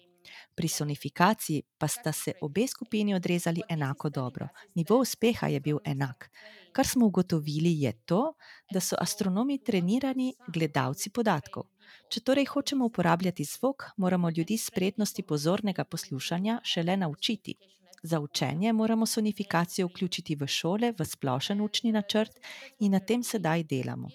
Pri 0.54 0.68
sonifikaciji 0.68 1.62
pa 1.78 1.88
sta 1.88 2.12
se 2.12 2.32
obe 2.42 2.66
skupini 2.66 3.14
odrezali 3.14 3.62
enako 3.68 4.10
dobro. 4.10 4.48
Nivo 4.74 4.98
uspeha 5.00 5.46
je 5.46 5.60
bil 5.60 5.78
enak. 5.84 6.30
Kar 6.72 6.86
smo 6.86 7.06
ugotovili, 7.06 7.80
je 7.80 7.92
to, 8.04 8.34
da 8.72 8.80
so 8.80 8.96
astronomi 9.00 9.58
trenirani 9.64 10.34
gledalci 10.48 11.10
podatkov. 11.10 11.62
Če 12.08 12.20
torej 12.20 12.44
hočemo 12.44 12.86
uporabljati 12.86 13.44
zvok, 13.44 13.84
moramo 13.96 14.30
ljudi 14.30 14.58
spretnosti 14.58 15.22
pozornega 15.22 15.84
poslušanja 15.84 16.60
šele 16.64 16.96
naučiti. 16.96 17.54
Za 18.02 18.20
učenje 18.20 18.72
moramo 18.72 19.06
sonifikacijo 19.06 19.86
vključiti 19.86 20.36
v 20.36 20.46
šole, 20.46 20.92
v 20.98 21.04
splošen 21.04 21.60
učni 21.60 21.92
načrt 21.92 22.40
in 22.78 22.92
na 22.92 23.00
tem 23.00 23.22
sedaj 23.22 23.62
delamo. 23.62 24.08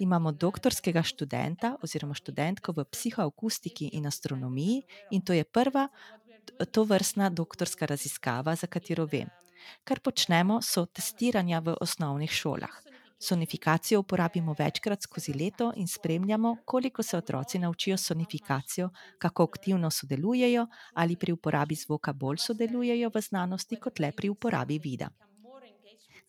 Imamo 0.00 0.32
doktorskega 0.32 1.02
študenta 1.02 1.76
oziroma 1.82 2.14
študentko 2.14 2.72
v 2.72 2.84
psihoakustiki 2.84 3.90
in 3.92 4.06
astronomiji 4.06 4.82
in 5.10 5.20
to 5.20 5.32
je 5.32 5.44
prva 5.44 5.88
to 6.72 6.84
vrstna 6.84 7.30
doktorska 7.30 7.86
raziskava, 7.86 8.54
za 8.54 8.66
katero 8.66 9.06
vem. 9.06 9.28
Kar 9.84 10.00
počnemo, 10.00 10.62
so 10.62 10.86
testiranja 10.86 11.60
v 11.60 11.76
osnovnih 11.80 12.30
šolah. 12.30 12.82
Sonifikacijo 13.20 14.00
uporabimo 14.00 14.54
večkrat 14.58 15.02
skozi 15.02 15.32
leto 15.32 15.72
in 15.76 15.88
spremljamo, 15.88 16.56
koliko 16.64 17.02
se 17.02 17.16
otroci 17.16 17.58
naučijo 17.58 17.96
sonifikacijo, 17.96 18.90
kako 19.18 19.42
aktivno 19.42 19.90
sodelujejo 19.90 20.66
ali 20.94 21.16
pri 21.16 21.32
uporabi 21.32 21.74
zvoka 21.74 22.12
bolj 22.12 22.36
sodelujejo 22.36 23.10
v 23.14 23.20
znanosti, 23.20 23.76
kot 23.76 23.98
le 23.98 24.12
pri 24.12 24.28
uporabi 24.28 24.78
vida. 24.78 25.10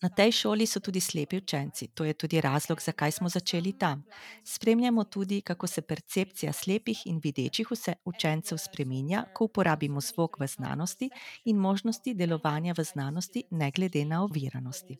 Na 0.01 0.09
tej 0.09 0.31
šoli 0.31 0.65
so 0.65 0.79
tudi 0.79 0.99
slepi 0.99 1.37
učenci, 1.37 1.87
to 1.87 2.05
je 2.05 2.13
tudi 2.13 2.41
razlog, 2.41 2.81
zakaj 2.81 3.11
smo 3.11 3.29
začeli 3.29 3.73
tam. 3.73 4.03
Spremljamo 4.43 5.03
tudi, 5.03 5.41
kako 5.41 5.67
se 5.67 5.81
percepcija 5.81 6.53
slepih 6.53 7.01
in 7.05 7.19
videčih 7.23 7.71
vse 7.71 7.93
učencev 8.05 8.57
spreminja, 8.57 9.25
ko 9.33 9.45
uporabimo 9.45 10.01
zvok 10.01 10.39
v 10.39 10.47
znanosti 10.47 11.09
in 11.45 11.57
možnosti 11.57 12.13
delovanja 12.13 12.73
v 12.77 12.83
znanosti, 12.83 13.43
ne 13.51 13.71
glede 13.71 14.05
na 14.05 14.23
oviranosti. 14.23 14.97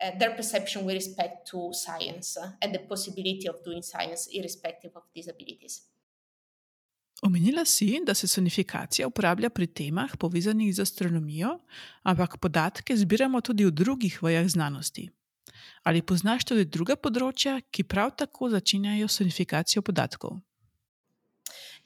Uh, 0.00 0.18
their 0.18 0.36
perception 0.36 0.84
with 0.84 0.94
respect 0.94 1.48
to 1.50 1.72
science 1.72 2.36
uh, 2.36 2.50
and 2.62 2.72
the 2.72 2.82
possibility 2.88 3.48
of 3.48 3.56
doing 3.64 3.82
science 3.82 4.28
irrespective 4.32 4.92
of 4.96 5.02
disabilities. 5.14 5.82
Omenila 7.22 7.64
si, 7.64 8.00
da 8.06 8.14
se 8.14 8.28
sonifikacija 8.28 9.06
uporablja 9.08 9.50
pri 9.50 9.66
temah 9.66 10.16
povezanih 10.18 10.74
z 10.74 10.82
astronomijo, 10.82 11.58
ampak 12.02 12.36
podatke 12.36 12.96
zbiramo 12.96 13.40
tudi 13.40 13.64
v 13.64 13.70
drugih 13.70 14.22
vejah 14.22 14.48
znanosti. 14.48 15.08
Ali 15.82 16.02
poznaš 16.02 16.44
tudi 16.44 16.64
druga 16.64 16.96
področja, 16.96 17.60
ki 17.70 17.86
prav 17.88 18.12
tako 18.20 18.50
začenjajo 18.52 19.08
sonifikacijo 19.08 19.82
podatkov? 19.82 20.36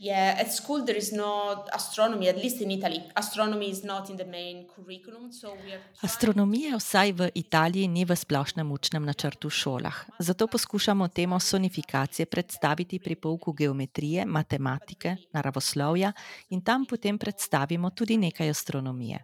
Yeah, 0.03 0.41
at 0.41 0.51
school 0.51 0.83
there 0.87 0.97
is 0.97 1.13
no 1.13 1.65
astronomy, 1.75 2.29
at 2.29 2.37
least 2.37 2.63
in 2.63 2.71
Italy. 2.71 3.03
Astronomy 3.15 3.69
is 3.71 3.85
not 3.85 4.09
in 4.09 4.17
the 4.17 4.25
main 4.25 4.67
curriculum, 4.67 5.31
so 5.31 5.49
we 5.49 5.73
are 5.73 5.83
trying 5.93 6.09
Astronomije 6.09 6.77
vsaj 6.77 7.13
v 7.13 7.29
Italiji 7.35 7.89
ni 7.89 8.05
v 8.05 8.17
splošnem 8.17 8.73
učnem 8.73 9.05
načrtu 9.05 9.49
v 9.49 9.53
šolah. 9.53 9.97
Zato 10.19 10.47
poskušamo 10.47 11.09
temo 11.09 11.41
sonifikacije 11.41 12.27
predstaviti 12.27 12.99
pri 12.99 13.15
pouku 13.15 13.53
geometrije, 13.53 14.25
matematike, 14.25 15.17
naravoslovja 15.33 16.13
in 16.49 16.65
tam 16.65 16.87
potem 16.87 17.19
predstavimo 17.19 17.91
tudi 17.91 18.17
nekaj 18.17 18.51
astronomije. 18.51 19.21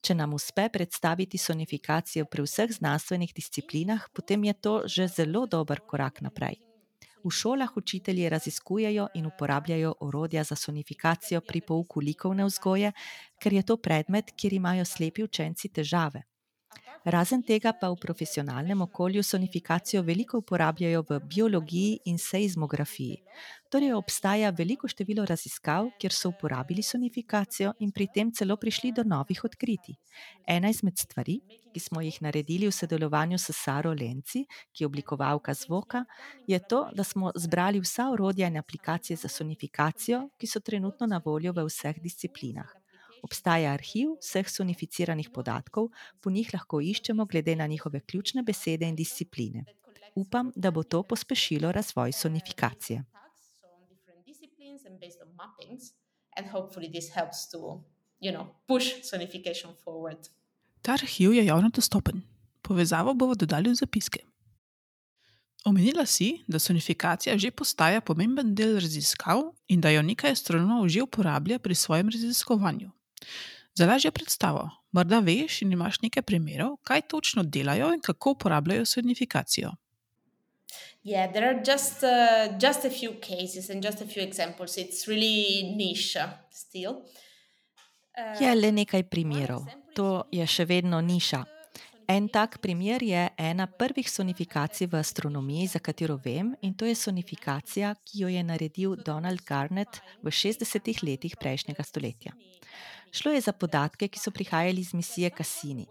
Če 0.00 0.14
nam 0.14 0.34
uspe 0.34 0.68
predstaviti 0.68 1.38
sonifikacijo 1.38 2.24
pri 2.24 2.46
vseh 2.46 2.70
znanstvenih 2.70 3.34
disciplinah, 3.34 4.08
potem 4.14 4.44
je 4.44 4.54
to 4.54 4.82
že 4.86 5.08
zelo 5.08 5.46
dober 5.46 5.80
korak 5.80 6.20
naprej. 6.20 6.69
V 7.24 7.30
šolah 7.30 7.76
učitelji 7.76 8.28
raziskujejo 8.28 9.08
in 9.14 9.26
uporabljajo 9.26 9.94
orodja 10.00 10.44
za 10.44 10.56
sonifikacijo 10.56 11.40
pri 11.40 11.60
pouku 11.60 12.00
likovne 12.00 12.44
vzgoje, 12.44 12.92
ker 13.42 13.52
je 13.52 13.62
to 13.62 13.76
predmet, 13.76 14.32
kjer 14.36 14.52
imajo 14.52 14.84
slepi 14.84 15.24
učenci 15.24 15.68
težave. 15.68 16.22
Razen 17.04 17.40
tega 17.40 17.72
pa 17.72 17.88
v 17.88 17.96
profesionalnem 17.96 18.82
okolju 18.82 19.22
sonifikacijo 19.22 20.02
veliko 20.02 20.38
uporabljajo 20.38 21.04
v 21.08 21.20
biologiji 21.24 21.98
in 22.04 22.18
seizmografiji. 22.18 23.22
Torej 23.72 23.94
obstaja 23.96 24.50
veliko 24.50 24.88
število 24.88 25.24
raziskav, 25.24 25.88
kjer 25.96 26.12
so 26.12 26.28
uporabili 26.28 26.82
sonifikacijo 26.82 27.72
in 27.80 27.92
pri 27.92 28.06
tem 28.14 28.32
celo 28.32 28.56
prišli 28.56 28.92
do 28.92 29.04
novih 29.04 29.40
odkritij. 29.44 29.96
Ena 30.46 30.68
izmed 30.68 30.98
stvari, 30.98 31.38
ki 31.72 31.80
smo 31.80 32.02
jih 32.04 32.20
naredili 32.20 32.68
v 32.68 32.76
sodelovanju 32.76 33.38
s 33.38 33.56
Saro 33.56 33.94
Lenci, 33.94 34.44
ki 34.72 34.84
je 34.84 34.86
oblikovalka 34.86 35.54
zvoka, 35.54 36.04
je 36.46 36.58
to, 36.68 36.90
da 36.92 37.04
smo 37.04 37.32
zbrali 37.34 37.80
vsa 37.80 38.10
orodja 38.10 38.46
in 38.48 38.58
aplikacije 38.58 39.16
za 39.16 39.28
sonifikacijo, 39.28 40.28
ki 40.36 40.46
so 40.46 40.60
trenutno 40.60 41.06
na 41.06 41.22
voljo 41.24 41.52
v 41.52 41.64
vseh 41.64 41.96
disciplinah. 42.02 42.79
Obstaja 43.22 43.72
arhiv 43.72 44.16
vseh 44.20 44.48
sonificiranih 44.48 45.30
podatkov, 45.30 45.90
po 46.20 46.30
njih 46.30 46.50
lahko 46.54 46.80
iščemo 46.80 47.26
glede 47.26 47.56
na 47.56 47.66
njihove 47.66 48.00
ključne 48.00 48.42
besede 48.42 48.88
in 48.88 48.96
discipline. 48.96 49.64
Upam, 50.14 50.52
da 50.56 50.70
bo 50.70 50.82
to 50.82 51.02
pospešilo 51.02 51.72
razvoj 51.72 52.12
sonifikacije. 52.12 53.04
Ta 60.82 60.92
arhiv 60.92 61.34
je 61.34 61.46
javno 61.46 61.70
dostopen. 61.74 62.22
Povezavo 62.62 63.14
bomo 63.14 63.34
dodali 63.34 63.70
v 63.70 63.74
zapiske. 63.74 64.20
Omenila 65.64 66.06
si, 66.06 66.44
da 66.48 66.58
sonifikacija 66.58 67.38
že 67.38 67.50
postaja 67.50 68.00
pomemben 68.00 68.54
del 68.54 68.78
raziskav 68.80 69.42
in 69.68 69.80
da 69.80 69.90
jo 69.90 70.02
nekaj 70.02 70.32
astronomov 70.32 70.88
že 70.88 71.02
uporablja 71.02 71.58
pri 71.58 71.74
svojem 71.74 72.08
raziskovanju. 72.08 72.90
Za 73.74 73.86
lažjo 73.86 74.10
predstavo, 74.10 74.68
morda 74.92 75.20
veš 75.24 75.62
in 75.62 75.72
imaš 75.72 76.00
nekaj 76.02 76.22
primerov, 76.22 76.76
kaj 76.84 77.06
točno 77.08 77.42
delajo 77.42 77.92
in 77.94 78.00
kako 78.00 78.30
uporabljajo 78.30 78.86
sonifikacijo. 78.86 79.70
Yeah, 81.04 81.32
there 81.32 81.48
are 81.48 81.62
just 81.64 82.02
uh, 82.02 82.58
just 82.60 82.84
a 82.84 82.90
few 82.90 83.12
cases 83.20 83.70
and 83.70 83.84
just 83.84 84.02
a 84.02 84.06
few 84.06 84.22
examples. 84.22 84.76
It's 84.76 85.08
really 85.08 85.72
niche 85.76 86.20
still. 86.50 86.90
Uh, 86.90 88.40
je 88.40 88.54
le 88.54 88.72
nekaj 88.72 89.02
primerov. 89.08 89.64
To 89.94 90.24
je 90.32 90.46
še 90.46 90.64
vedno 90.68 91.00
niša. 91.00 91.44
En 92.10 92.26
tak 92.28 92.58
primer 92.58 93.02
je 93.02 93.28
ena 93.38 93.66
prvih 93.66 94.10
sonifikacij 94.10 94.86
v 94.86 94.98
astronomiji, 94.98 95.66
za 95.66 95.78
katero 95.78 96.16
vem, 96.24 96.56
in 96.62 96.74
to 96.74 96.84
je 96.84 96.94
sonifikacija, 96.94 97.94
ki 97.94 98.22
jo 98.24 98.28
je 98.28 98.42
naredil 98.42 98.96
Donald 98.96 99.44
Garnett 99.46 100.00
v 100.22 100.28
60-ih 100.28 101.04
letih 101.06 101.36
prejšnjega 101.38 101.86
stoletja. 101.86 102.34
Šlo 103.12 103.32
je 103.32 103.40
za 103.40 103.52
podatke, 103.52 104.08
ki 104.08 104.18
so 104.18 104.30
prihajali 104.30 104.80
iz 104.80 104.94
misije 104.94 105.30
Cassini. 105.36 105.86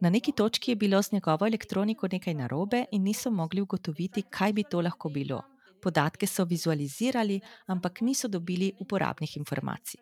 Na 0.00 0.10
neki 0.10 0.32
točki 0.32 0.70
je 0.70 0.76
bilo 0.76 1.02
z 1.02 1.12
njegovo 1.12 1.46
elektroniko 1.46 2.08
nekaj 2.12 2.34
narobe 2.34 2.84
in 2.92 3.02
niso 3.02 3.30
mogli 3.30 3.60
ugotoviti, 3.60 4.22
kaj 4.22 4.52
bi 4.52 4.64
to 4.70 4.80
lahko 4.80 5.08
bilo. 5.08 5.42
Podatke 5.82 6.26
so 6.26 6.44
vizualizirali, 6.44 7.40
ampak 7.66 8.00
niso 8.00 8.28
dobili 8.28 8.72
uporabnih 8.80 9.36
informacij. 9.36 10.00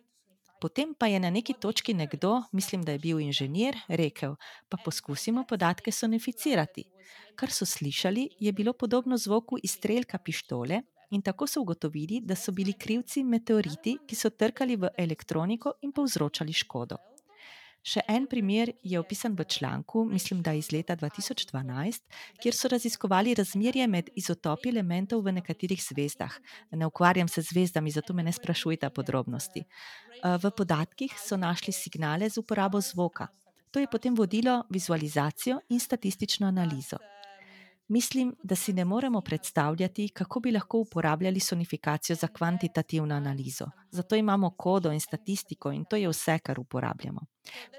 Potem 0.61 0.95
pa 0.99 1.07
je 1.07 1.21
na 1.21 1.31
neki 1.31 1.55
točki 1.61 1.95
nekdo, 1.95 2.43
mislim, 2.53 2.83
da 2.83 2.93
je 2.93 2.99
bil 2.99 3.21
inženir, 3.21 3.77
rekel: 3.89 4.35
Pa 4.69 4.77
poskusimo 4.85 5.45
podatke 5.45 5.93
sonificirati. 5.93 6.85
Kar 7.37 7.51
so 7.51 7.67
slišali, 7.67 8.29
je 8.41 8.53
bilo 8.53 8.73
podobno 8.73 9.17
zvoku 9.17 9.59
izstrelka 9.63 10.19
pištole, 10.19 10.83
in 11.11 11.23
tako 11.23 11.47
so 11.47 11.61
ugotovili, 11.61 12.21
da 12.21 12.37
so 12.37 12.53
bili 12.53 12.73
krivci 12.73 13.25
meteoriti, 13.25 13.99
ki 14.07 14.17
so 14.17 14.31
trkali 14.31 14.77
v 14.77 14.91
elektroniko 14.99 15.73
in 15.83 15.93
povzročali 15.93 16.53
škodo. 16.53 16.97
Še 17.87 18.03
en 18.11 18.25
primer 18.27 18.73
je 18.83 18.99
opisan 18.99 19.37
v 19.39 19.45
članku, 19.47 20.03
mislim, 20.11 20.41
da 20.43 20.57
iz 20.59 20.73
leta 20.75 20.97
2012, 20.99 22.03
kjer 22.43 22.55
so 22.55 22.69
raziskovali 22.73 23.35
razmerje 23.39 23.87
med 23.87 24.11
izotopi 24.19 24.73
elementov 24.73 25.23
v 25.23 25.37
nekaterih 25.37 25.79
zvezdah. 25.83 26.35
Ne 26.75 26.89
ukvarjam 26.91 27.31
se 27.31 27.45
z 27.47 27.55
zvezdami, 27.55 27.95
zato 27.95 28.15
me 28.15 28.27
ne 28.27 28.33
sprašujte 28.35 28.91
podrobnosti. 28.91 29.63
V 30.25 30.51
podatkih 30.51 31.15
so 31.15 31.39
našli 31.39 31.73
signale 31.73 32.27
z 32.31 32.43
uporabo 32.43 32.81
zvoka. 32.83 33.29
To 33.71 33.79
je 33.79 33.87
potem 33.87 34.15
vodilo 34.19 34.65
vizualizacijo 34.71 35.61
in 35.69 35.79
statistično 35.79 36.49
analizo. 36.51 36.99
Mislim, 37.89 38.35
da 38.43 38.55
si 38.55 38.73
ne 38.73 38.85
moremo 38.85 39.21
predstavljati, 39.21 40.09
kako 40.09 40.41
bi 40.41 40.51
lahko 40.51 40.79
uporabljali 40.79 41.41
sonifikacijo 41.41 42.17
za 42.17 42.27
kvantitativno 42.27 43.15
analizo. 43.15 43.67
Zato 43.91 44.17
imamo 44.17 44.51
kodo 44.51 44.93
in 44.93 45.01
statistiko 45.01 45.73
in 45.73 45.85
to 45.85 45.97
je 45.97 46.09
vse, 46.09 46.39
kar 46.39 46.61
uporabljamo. 46.61 47.21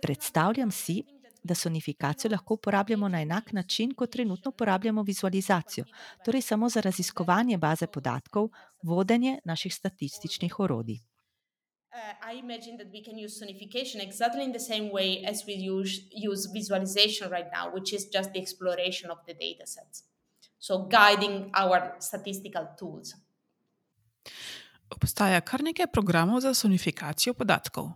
Predstavljam 0.02 0.72
si, 0.72 1.04
da 1.44 1.56
sonifikacijo 1.56 2.32
lahko 2.32 2.54
uporabljamo 2.54 3.10
na 3.10 3.22
enak 3.22 3.52
način, 3.52 3.94
kot 3.94 4.12
trenutno 4.12 4.50
uporabljamo 4.50 5.04
vizualizacijo, 5.04 5.86
torej 6.26 6.42
samo 6.42 6.70
za 6.70 6.82
raziskovanje 6.82 7.58
baze 7.58 7.88
podatkov, 7.88 8.50
vodenje 8.84 9.40
naših 9.46 9.76
statističnih 9.76 10.60
orodij. 10.60 11.00
Uh, 11.98 12.14
I 12.22 12.34
imagine 12.34 12.78
that 12.78 12.92
we 12.94 13.02
can 13.02 13.18
use 13.18 13.42
sonification 13.42 14.00
exactly 14.00 14.44
in 14.44 14.52
the 14.52 14.60
same 14.60 14.92
way 14.92 15.24
as 15.26 15.44
we 15.48 15.54
use, 15.54 16.02
use 16.12 16.46
visualization 16.46 17.32
right 17.32 17.48
now, 17.52 17.72
which 17.74 17.92
is 17.92 18.06
just 18.06 18.34
the 18.34 18.40
exploration 18.40 19.10
of 19.10 19.18
the 19.26 19.34
data 19.34 19.66
sets. 19.66 20.04
So, 20.60 20.86
guiding 20.86 21.50
our 21.56 21.96
statistical 21.98 22.68
tools. 22.78 23.16
Obstaja 24.94 25.42
kar 25.42 25.66
nekaj 25.66 25.90
programov 25.90 26.42
za 26.46 26.54
sonifikacijo 26.54 27.34
podatkov. 27.34 27.90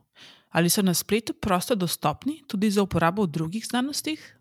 Ali 0.50 0.70
so 0.70 0.82
na 0.82 0.94
spletu 0.94 1.34
prosto 1.34 1.76
dostopni 1.76 2.42
tudi 2.48 2.72
za 2.72 2.82
uporabo 2.82 3.24
v 3.24 3.32
drugih 3.32 3.66
znanostih? 3.66 4.41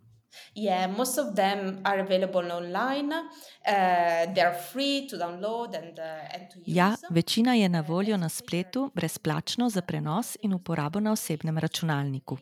Yeah, 0.54 0.96
most 0.96 1.18
of 1.18 1.34
them 1.36 1.80
are 1.84 2.00
available 2.00 2.52
online. 2.52 3.12
Uh, 3.12 4.34
they 4.34 4.42
are 4.42 4.54
free 4.72 5.08
to 5.08 5.16
download 5.16 5.74
and, 5.74 5.98
uh, 5.98 6.34
and 6.34 6.50
to 6.50 6.58
use. 6.58 6.64
Ja, 6.66 6.96
večina 7.10 7.54
je 7.54 7.68
na 7.68 7.80
voljo 7.80 8.16
na 8.16 8.28
spletu 8.28 8.90
brezplačno 8.94 9.68
za 9.68 9.82
prenos 9.82 10.36
in 10.42 10.54
uporabo 10.54 11.00
na 11.00 11.12
osebnem 11.12 11.58
računalniku. 11.58 12.38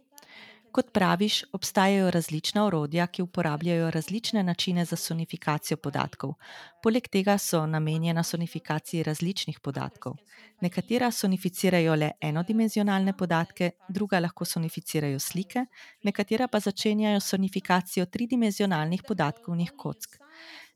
Kot 0.73 0.93
praviš, 0.93 1.45
obstajajo 1.53 2.11
različna 2.11 2.65
orodja, 2.65 3.07
ki 3.07 3.23
uporabljajo 3.23 3.91
različne 3.91 4.43
načine 4.43 4.85
za 4.85 4.97
sonifikacijo 4.97 5.77
podatkov. 5.77 6.35
Poleg 6.83 7.09
tega 7.09 7.39
so 7.39 7.67
namenjena 7.67 8.23
sonifikaciji 8.23 9.03
različnih 9.03 9.61
podatkov. 9.61 10.17
Nekatera 10.61 11.11
sonificirajo 11.11 11.95
le 11.95 12.11
enodimenzionalne 12.21 13.17
podatke, 13.17 13.71
druga 13.89 14.19
lahko 14.21 14.45
sonificirajo 14.45 15.19
slike, 15.19 15.65
nekatera 16.03 16.49
pa 16.49 16.61
začenjajo 16.61 17.21
sonifikacijo 17.21 18.07
tridimenzionalnih 18.07 19.03
podatkovnih 19.09 19.73
kock. 19.77 20.19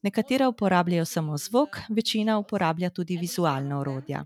Nekatera 0.03 0.49
uporabljajo 0.49 1.05
samo 1.05 1.37
zvok, 1.39 1.79
večina 1.89 2.39
uporablja 2.39 2.91
tudi 2.91 3.17
vizualna 3.17 3.81
orodja. 3.81 4.25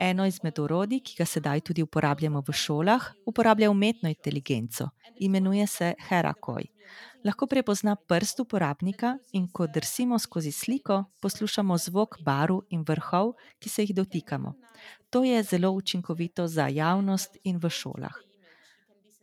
Eno 0.00 0.24
izmed 0.26 0.58
orodij, 0.58 1.02
ki 1.04 1.14
ga 1.18 1.24
sedaj 1.28 1.60
tudi 1.60 1.82
uporabljamo 1.82 2.40
v 2.40 2.52
šolah, 2.52 3.10
uporablja 3.26 3.70
umetno 3.70 4.08
inteligenco. 4.08 4.88
Imenuje 5.20 5.66
se 5.66 5.94
Herakoj. 6.08 6.64
Lahko 7.24 7.46
prepozna 7.46 7.96
prst 7.96 8.40
uporabnika 8.40 9.18
in 9.32 9.48
ko 9.52 9.66
drsimo 9.66 10.18
skozi 10.18 10.52
sliko, 10.52 11.04
poslušamo 11.20 11.78
zvok 11.78 12.16
barv 12.24 12.62
in 12.70 12.84
vrhov, 12.88 13.34
ki 13.58 13.68
se 13.68 13.82
jih 13.82 13.94
dotikamo. 13.94 14.54
To 15.10 15.24
je 15.24 15.42
zelo 15.42 15.70
učinkovito 15.70 16.46
za 16.46 16.68
javnost 16.68 17.36
in 17.44 17.58
v 17.58 17.68
šolah. 17.68 18.16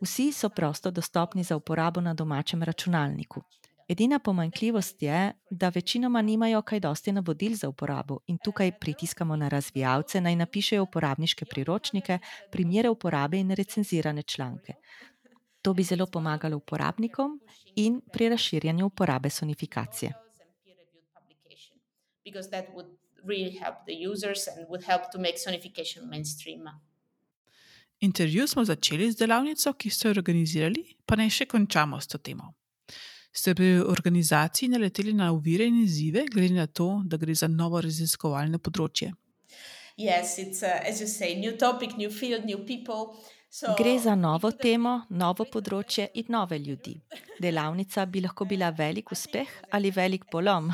Vsi 0.00 0.32
so 0.32 0.48
prosto 0.48 0.90
dostopni 0.90 1.42
za 1.42 1.56
uporabo 1.56 2.00
na 2.00 2.14
domačem 2.14 2.62
računalniku. 2.62 3.42
Edina 3.88 4.18
pomanjkljivost 4.18 5.02
je, 5.02 5.32
da 5.50 5.68
večinoma 5.68 6.22
nimajo 6.22 6.62
kaj 6.62 6.80
dosti 6.80 7.12
navodil 7.12 7.54
za 7.54 7.68
uporabo 7.68 8.18
in 8.26 8.38
tukaj 8.44 8.72
pritiskamo 8.80 9.36
na 9.36 9.48
razvijalce, 9.48 10.20
naj 10.20 10.36
napišejo 10.36 10.82
uporabniške 10.82 11.44
priročnike, 11.44 12.18
primere 12.52 12.88
uporabe 12.88 13.40
in 13.40 13.50
recenzirane 13.50 14.22
članke. 14.22 14.74
To 15.62 15.74
bi 15.74 15.82
zelo 15.82 16.06
pomagalo 16.06 16.56
uporabnikom 16.56 17.40
in 17.76 18.00
pri 18.12 18.28
razširjanju 18.28 18.86
uporabe 18.86 19.30
sonifikacije. 19.30 20.12
Intervju 28.00 28.46
smo 28.46 28.64
začeli 28.64 29.12
z 29.12 29.16
delavnico, 29.16 29.72
ki 29.72 29.90
ste 29.90 30.08
jo 30.08 30.10
organizirali, 30.10 30.84
pa 31.06 31.16
naj 31.16 31.30
še 31.30 31.46
končamo 31.46 32.00
s 32.00 32.06
to 32.06 32.18
temo. 32.18 32.57
Ste 33.38 33.54
pri 33.54 33.66
organizaciji 33.80 34.68
naleteli 34.68 35.12
na 35.12 35.32
uvire 35.32 35.66
in 35.66 35.76
izzive, 35.82 36.24
glede 36.26 36.54
na 36.54 36.66
to, 36.66 37.02
da 37.04 37.16
gre 37.16 37.34
za 37.38 37.46
novo 37.46 37.78
raziskovalno 37.80 38.58
področje? 38.58 39.12
Yes, 39.98 40.32
it's, 40.42 40.64
uh, 40.66 40.80
as 40.90 40.98
you 40.98 41.06
say, 41.06 41.36
new 41.38 41.52
topic, 41.54 41.94
new 42.00 42.10
field, 42.10 42.48
new 42.48 42.64
people. 42.66 43.14
Gre 43.78 43.94
za 44.02 44.16
novo 44.18 44.50
temo, 44.50 44.96
novo 45.22 45.46
področje 45.52 46.08
in 46.18 46.34
nove 46.34 46.58
ljudi. 46.58 46.96
Delavnica 47.38 48.08
bi 48.10 48.24
lahko 48.26 48.44
bila 48.44 48.72
velik 48.74 49.14
uspeh 49.14 49.54
ali 49.70 49.94
velik 49.94 50.26
polom. 50.32 50.72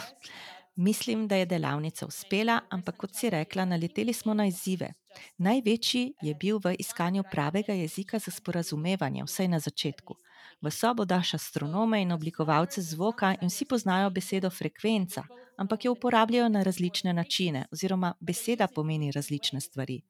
Mislim, 0.88 1.28
da 1.28 1.36
je 1.36 1.52
delavnica 1.52 2.08
uspela, 2.08 2.62
ampak 2.72 2.96
kot 3.04 3.12
si 3.14 3.28
rekla, 3.30 3.68
naleteli 3.68 4.16
smo 4.16 4.32
na 4.34 4.48
izzive. 4.48 4.94
Največji 5.36 6.14
je 6.24 6.32
bil 6.34 6.64
v 6.64 6.78
iskanju 6.80 7.28
pravega 7.30 7.76
jezika 7.76 8.18
za 8.18 8.32
sporazumevanje, 8.32 9.28
vsaj 9.28 9.52
na 9.52 9.60
začetku. 9.60 10.16
V 10.64 10.70
sobo 10.70 11.04
daš 11.04 11.34
astronome 11.34 12.02
in 12.02 12.12
oblikovalce 12.12 12.82
zvoka 12.82 13.34
in 13.40 13.48
vsi 13.48 13.64
poznajo 13.64 14.10
besedo 14.10 14.50
frekvenca, 14.50 15.24
ampak 15.56 15.84
jo 15.84 15.92
uporabljajo 15.92 16.48
na 16.48 16.62
različne 16.62 17.12
načine, 17.12 17.66
oziroma 17.72 18.14
beseda 18.20 18.66
pomeni 18.74 19.12
različne 19.12 19.60
stvari. 19.60 20.00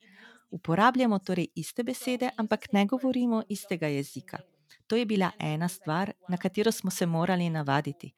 Uporabljamo 0.50 1.18
torej 1.18 1.48
iste 1.54 1.82
besede, 1.82 2.30
ampak 2.36 2.72
ne 2.72 2.86
govorimo 2.86 3.42
istega 3.48 3.86
jezika. 3.86 4.38
To 4.86 4.96
je 4.96 5.06
bila 5.06 5.30
ena 5.38 5.68
stvar, 5.68 6.12
na 6.28 6.36
katero 6.36 6.72
smo 6.72 6.90
se 6.90 7.06
morali 7.06 7.50
navaditi. 7.50 8.12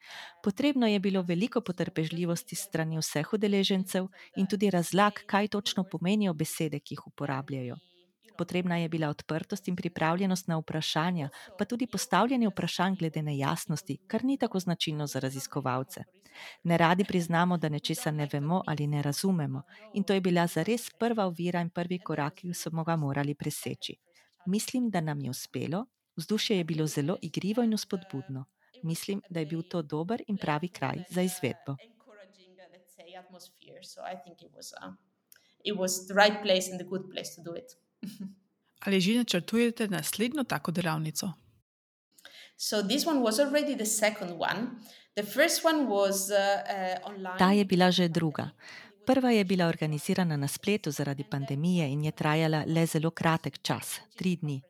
Potrebno 0.44 0.86
je 0.86 1.00
bilo 1.00 1.22
veliko 1.22 1.60
potrpežljivosti 1.60 2.56
strani 2.56 2.98
vseh 2.98 3.32
udeležencev 3.32 4.08
in 4.36 4.46
tudi 4.46 4.70
razlag, 4.70 5.12
kaj 5.26 5.48
točno 5.48 5.84
pomenijo 5.84 6.34
besede, 6.34 6.80
ki 6.80 6.94
jih 6.94 7.06
uporabljajo. 7.06 7.76
Potrebna 8.38 8.76
je 8.76 8.88
bila 8.88 9.08
odprtost 9.08 9.68
in 9.68 9.76
pripravljenost 9.76 10.48
na 10.48 10.58
vprašanja, 10.58 11.28
pa 11.58 11.64
tudi 11.64 11.86
postavljanje 11.86 12.48
vprašanj 12.48 12.96
glede 12.96 13.22
nejasnosti, 13.22 13.98
kar 14.06 14.24
ni 14.24 14.36
tako 14.38 14.60
značilno 14.60 15.06
za 15.06 15.18
raziskovalce. 15.18 16.04
Ne 16.62 16.78
radi 16.78 17.04
priznamo, 17.04 17.56
da 17.56 17.68
nečesa 17.68 18.10
ne 18.10 18.28
vemo 18.32 18.62
ali 18.66 18.86
ne 18.86 19.02
razumemo, 19.02 19.62
in 19.94 20.04
to 20.04 20.12
je 20.12 20.20
bila 20.20 20.46
zares 20.46 20.90
prva 20.98 21.26
ovira 21.26 21.60
in 21.60 21.70
prvi 21.70 21.98
korak, 21.98 22.34
ki 22.34 22.54
smo 22.54 22.84
ga 22.84 22.96
morali 22.96 23.34
preseči. 23.34 23.96
Mislim, 24.46 24.90
da 24.90 25.00
nam 25.00 25.20
je 25.20 25.30
uspelo, 25.30 25.86
vzdušje 26.16 26.58
je 26.58 26.64
bilo 26.64 26.86
zelo 26.86 27.16
igrivo 27.22 27.62
in 27.62 27.78
spodbudno. 27.78 28.44
Mislim, 28.82 29.22
da 29.30 29.40
je 29.40 29.46
bil 29.46 29.62
to 29.62 29.82
dober 29.82 30.22
in 30.26 30.36
pravi 30.36 30.68
kraj 30.68 31.02
za 31.10 31.22
izvedbo. 31.22 31.76
It 35.64 35.76
was 35.76 36.06
the 36.06 36.14
right 36.14 36.42
place 36.42 36.70
and 36.70 36.78
the 36.78 36.86
good 36.86 37.10
place 37.10 37.34
to 37.34 37.42
do 37.42 37.56
it. 37.56 37.85
Ali 38.86 39.00
že 39.00 39.14
načrtujete 39.14 39.88
naslednjo 39.88 40.44
tako 40.44 40.70
delavnico? 40.70 41.32
So 42.56 42.82
this 42.88 43.06
one 43.06 43.20
was 43.20 43.38
already 43.38 43.76
the 43.76 43.86
second 43.86 44.30
one. 44.30 44.80
The 45.16 45.22
first 45.22 45.64
one 45.64 45.86
was 45.86 46.30
uh, 46.30 46.36
uh, 46.36 47.10
online. 47.10 47.38
Ta 47.38 47.52
je 47.52 47.64
bila 47.64 47.90
že 47.90 48.08
druga. 48.08 48.50
Prva 49.06 49.30
je 49.30 49.44
bila 49.44 49.66
organizirana 49.66 50.36
na 50.36 50.48
spletu 50.48 50.90
zaradi 50.90 51.24
pandemije 51.30 51.88
in 51.88 52.04
je 52.04 52.12
trajala 52.12 52.64
le 52.66 52.86
zelo 52.86 53.10
kratek 53.10 53.62
čas, 53.62 54.00
tri 54.16 54.36
dni. 54.36 54.62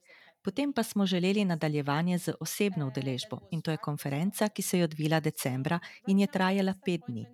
Potem 0.44 0.72
pa 0.72 0.82
smo 0.82 1.06
želeli 1.06 1.44
nadaljevanje 1.44 2.18
z 2.18 2.32
osebno 2.40 2.86
udeležbo 2.86 3.38
in 3.50 3.62
to 3.62 3.70
je 3.70 3.76
konferenca, 3.76 4.48
ki 4.48 4.62
se 4.62 4.78
je 4.78 4.84
odvila 4.84 5.20
decembra 5.20 5.78
in 6.06 6.18
je 6.18 6.26
trajala 6.26 6.74
pet 6.84 7.00
dni. 7.08 7.26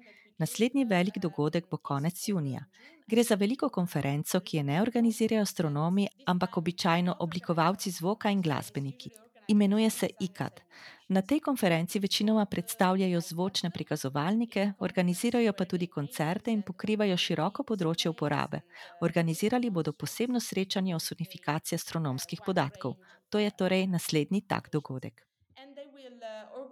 Naslednji 0.42 0.84
velik 0.84 1.18
dogodek 1.18 1.68
bo 1.70 1.76
konec 1.76 2.28
junija. 2.28 2.64
Gre 3.06 3.22
za 3.22 3.34
veliko 3.34 3.68
konferenco, 3.68 4.40
ki 4.40 4.56
je 4.56 4.62
ne 4.62 4.80
organizirajo 4.82 5.42
astronomi, 5.42 6.08
ampak 6.26 6.56
običajno 6.56 7.14
oblikovalci 7.20 7.90
zvoka 7.90 8.30
in 8.30 8.42
glasbeniki. 8.42 9.10
Imenuje 9.48 9.90
se 9.90 10.08
ICAT. 10.20 10.60
Na 11.08 11.22
tej 11.22 11.40
konferenci 11.40 11.98
večinoma 11.98 12.46
predstavljajo 12.46 13.20
zvočne 13.20 13.70
prikazovalnike, 13.70 14.72
organizirajo 14.78 15.52
pa 15.52 15.64
tudi 15.64 15.86
koncerte 15.86 16.50
in 16.50 16.62
pokrivajo 16.62 17.16
široko 17.16 17.62
področje 17.62 18.10
uporabe. 18.10 18.64
Organizirali 19.00 19.70
bodo 19.70 19.92
posebno 19.92 20.40
srečanje 20.40 20.96
o 20.96 20.98
sonifikaciji 20.98 21.76
astronomskih 21.76 22.42
podatkov. 22.46 22.96
To 23.30 23.38
je 23.38 23.50
torej 23.50 23.86
naslednji 23.86 24.48
tak 24.48 24.72
dogodek 24.72 25.22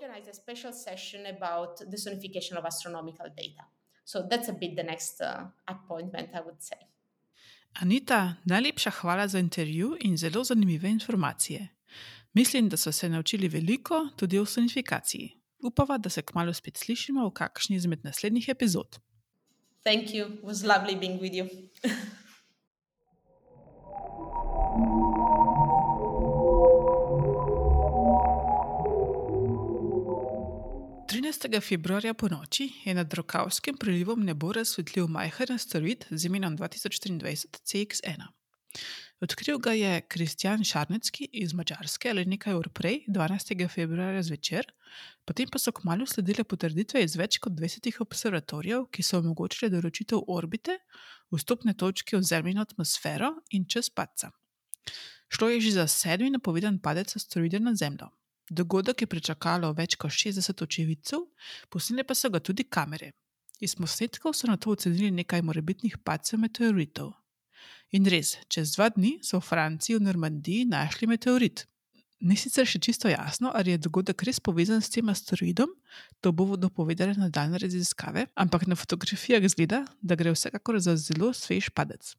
organize 0.01 0.31
a 0.31 0.35
special 0.35 0.73
session 0.73 1.27
about 1.27 1.79
the 1.91 1.97
sonification 1.97 2.57
of 2.59 2.65
astronomical 2.65 3.27
data. 3.37 3.65
So 4.05 4.23
that's 4.31 4.49
a 4.49 4.53
bit 4.53 4.77
the 4.77 4.83
next 4.83 5.21
uh, 5.21 5.45
appointment, 5.69 6.29
I 6.35 6.41
would 6.41 6.63
say. 6.63 6.79
Anita, 7.81 8.35
najlepša 8.45 8.91
hvala 8.91 9.29
za 9.29 9.39
intervju 9.39 9.97
in 10.01 10.17
zelo 10.17 10.45
zanimive 10.45 10.89
informacije. 10.89 11.69
Mislim, 12.33 12.69
da 12.69 12.77
so 12.77 12.93
se 12.93 13.09
naučili 13.09 13.49
veliko 13.49 14.09
tudi 14.17 14.39
o 14.39 14.47
sonifikaciji. 14.47 15.31
Upava, 15.63 15.99
da 15.99 16.11
se 16.11 16.23
kmalo 16.23 16.53
spet 16.55 16.77
slišimo 16.77 17.29
v 17.29 17.33
kakšni 17.33 17.77
izmed 17.77 18.05
naslednjih 18.05 18.49
epizod. 18.49 18.99
Thank 19.85 20.15
you. 20.15 20.27
It 20.35 20.43
was 20.43 20.65
lovely 20.65 21.01
being 21.01 21.21
with 21.21 21.35
you. 21.35 21.49
13. 31.51 31.61
februarja 31.69 32.15
po 32.15 32.29
noči 32.29 32.69
je 32.85 32.95
nad 32.95 33.15
Rokavskim 33.15 33.77
prilivom 33.77 34.23
nebo 34.25 34.53
razsvetlil 34.53 35.09
majhen 35.09 35.51
asteroid 35.55 36.05
z 36.11 36.27
imenom 36.27 36.59
2023 36.59 37.47
CX1. 37.67 38.23
Odkril 39.21 39.59
ga 39.59 39.73
je 39.73 40.01
Kristjan 40.01 40.63
Šarnecki 40.65 41.27
iz 41.33 41.55
Mačarske 41.55 42.11
ali 42.11 42.25
nekaj 42.25 42.55
ur 42.55 42.69
prej, 42.69 43.01
12. 43.09 43.67
februarja 43.69 44.23
zvečer, 44.23 44.69
potem 45.25 45.51
pa 45.51 45.59
so 45.59 45.73
kmalo 45.73 46.07
sledile 46.07 46.45
potrditve 46.45 47.03
iz 47.03 47.17
več 47.19 47.41
kot 47.43 47.59
20 47.59 47.99
observatorijev, 48.01 48.87
ki 48.87 49.03
so 49.03 49.19
omogočile 49.19 49.73
določitev 49.75 50.23
orbite, 50.29 50.79
vstopne 51.35 51.75
točke 51.75 52.17
v 52.17 52.23
zemljino 52.23 52.63
atmosfero 52.63 53.35
in 53.51 53.67
čez 53.67 53.91
padca. 53.91 54.31
Šlo 55.29 55.51
je 55.51 55.61
že 55.67 55.77
za 55.83 55.91
sedmi 55.91 56.31
napovedan 56.31 56.79
padec 56.79 57.17
asteroida 57.17 57.59
na 57.59 57.75
Zemljo. 57.75 58.13
Dogodek 58.51 59.05
je 59.05 59.07
pričakalo 59.07 59.71
več 59.79 59.95
kot 59.95 60.11
60 60.11 60.63
očividcev, 60.65 61.23
posnele 61.71 62.03
pa 62.05 62.17
so 62.19 62.31
ga 62.35 62.41
tudi 62.43 62.67
kamere. 62.67 63.13
Iz 63.63 63.77
posnetkov 63.79 64.35
so 64.35 64.49
na 64.51 64.57
to 64.57 64.73
ocenili 64.75 65.11
nekaj 65.15 65.45
morebitnih 65.47 65.99
padcev 66.03 66.41
meteoritov. 66.43 67.13
In 67.95 68.09
res, 68.11 68.39
čez 68.51 68.73
dva 68.75 68.89
dni 68.91 69.19
so 69.23 69.39
v 69.39 69.47
Franciji 69.47 69.99
v 69.99 70.07
Normandiji 70.09 70.65
našli 70.67 71.07
meteorit. 71.11 71.67
Ni 72.21 72.37
sicer 72.37 72.67
še 72.69 72.81
čisto 72.83 73.09
jasno, 73.09 73.53
ali 73.55 73.73
je 73.73 73.85
dogodek 73.87 74.27
res 74.27 74.43
povezan 74.45 74.83
s 74.83 74.91
tem 74.93 75.09
asteroidom, 75.09 75.71
to 76.21 76.33
bodo 76.37 76.69
povedali 76.69 77.15
nadaljne 77.17 77.63
raziskave, 77.63 78.27
ampak 78.35 78.67
na 78.67 78.77
fotografijah 78.77 79.47
zgleda, 79.49 79.85
da 80.03 80.19
gre 80.19 80.35
vsekakor 80.35 80.81
za 80.83 80.99
zelo 81.01 81.31
svež 81.33 81.71
padec. 81.71 82.13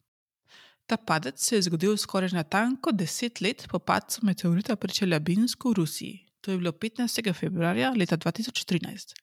Ta 0.91 0.97
padec 0.97 1.39
se 1.39 1.55
je 1.55 1.61
zgodil 1.61 1.93
skoraj 1.97 2.33
na 2.35 2.41
tanko 2.43 2.91
deset 2.91 3.39
let 3.41 3.63
po 3.71 3.79
padcu 3.79 4.25
meteorita 4.27 4.75
pri 4.75 4.91
Čeljabinsku 4.91 5.69
v 5.69 5.73
Rusiji. 5.73 6.15
To 6.43 6.51
je 6.51 6.57
bilo 6.57 6.71
15. 6.71 7.31
februarja 7.33 7.93
leta 7.95 8.17
2013. 8.17 9.13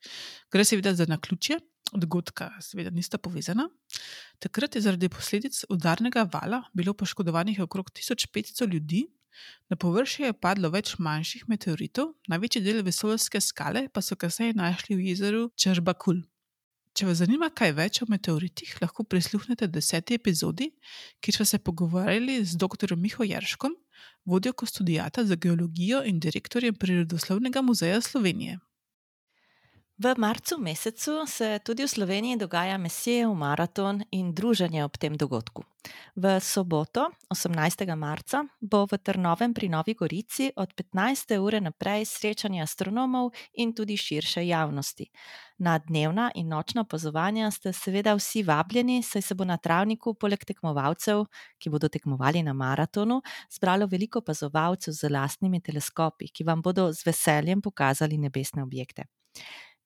Gre 0.52 0.64
seveda 0.64 0.94
za 0.94 1.04
naključje, 1.04 1.58
dogodka 1.92 2.48
seveda 2.64 2.90
nista 2.90 3.18
povezana. 3.18 3.68
Takrat 4.38 4.74
je 4.74 4.80
zaradi 4.80 5.12
posledic 5.12 5.60
udarnega 5.68 6.24
vala 6.32 6.62
bilo 6.72 6.94
poškodovanih 6.94 7.60
okrog 7.60 7.90
1500 7.90 8.72
ljudi, 8.72 9.04
na 9.68 9.76
površje 9.76 10.26
je 10.26 10.40
padlo 10.40 10.72
več 10.72 10.94
manjših 10.98 11.44
meteoritov, 11.52 12.14
največji 12.32 12.64
del 12.64 12.80
vesoljske 12.82 13.44
skale 13.44 13.90
pa 13.92 14.00
so 14.00 14.16
kasneje 14.16 14.56
našli 14.56 14.96
v 14.96 15.12
jezeru 15.12 15.50
Črbakul. 15.52 16.24
Če 16.98 17.06
vas 17.06 17.20
zanima 17.20 17.46
kaj 17.54 17.68
več 17.76 17.98
o 18.02 18.06
meteoritih, 18.10 18.72
lahko 18.82 19.04
prisluhnete 19.06 19.68
deseti 19.70 20.16
epizodi, 20.18 20.66
kjer 21.22 21.36
smo 21.36 21.44
se 21.46 21.60
pogovarjali 21.62 22.40
z 22.42 22.58
dr. 22.58 22.96
Miho 22.98 23.22
Jerškom, 23.22 23.76
vodjo 24.26 24.50
kostudijata 24.52 25.22
za 25.24 25.36
geologijo 25.38 26.00
in 26.02 26.18
direktorjem 26.18 26.74
Prirodoslovnega 26.74 27.62
muzeja 27.62 28.00
Slovenije. 28.02 28.58
V 30.00 30.14
marcu 30.16 30.58
mesecu 30.58 31.26
se 31.26 31.58
tudi 31.64 31.82
v 31.82 31.88
Sloveniji 31.88 32.36
dogaja 32.36 32.78
Mesijev 32.78 33.34
maraton 33.34 34.02
in 34.10 34.34
druženje 34.34 34.84
ob 34.84 34.96
tem 34.96 35.16
dogodku. 35.16 35.64
V 36.14 36.40
soboto, 36.40 37.10
18. 37.34 37.96
marca, 37.96 38.44
bo 38.60 38.86
v 38.86 38.98
Trnovem 39.02 39.54
pri 39.54 39.68
Novi 39.68 39.94
Gorici 39.94 40.52
od 40.56 40.70
15. 40.74 41.38
ure 41.42 41.60
naprej 41.60 42.04
srečanje 42.04 42.62
astronomov 42.62 43.34
in 43.54 43.74
tudi 43.74 43.96
širše 43.96 44.46
javnosti. 44.46 45.10
Na 45.58 45.78
dnevna 45.78 46.30
in 46.34 46.48
nočna 46.48 46.86
opazovanja 46.86 47.50
ste 47.50 47.72
seveda 47.72 48.14
vsi 48.14 48.42
vabljeni, 48.42 49.02
saj 49.02 49.22
se 49.22 49.34
bo 49.34 49.44
na 49.44 49.56
travniku, 49.56 50.14
poleg 50.14 50.44
tekmovalcev, 50.44 51.26
ki 51.58 51.70
bodo 51.70 51.88
tekmovali 51.88 52.42
na 52.42 52.52
maratonu, 52.52 53.22
zbralo 53.50 53.86
veliko 53.90 54.22
opazovalcev 54.22 54.94
z 54.94 55.10
lastnimi 55.10 55.60
teleskopi, 55.60 56.30
ki 56.30 56.44
vam 56.44 56.62
bodo 56.62 56.92
z 56.92 57.02
veseljem 57.06 57.60
pokazali 57.60 58.18
nebesne 58.18 58.62
objekte. 58.62 59.10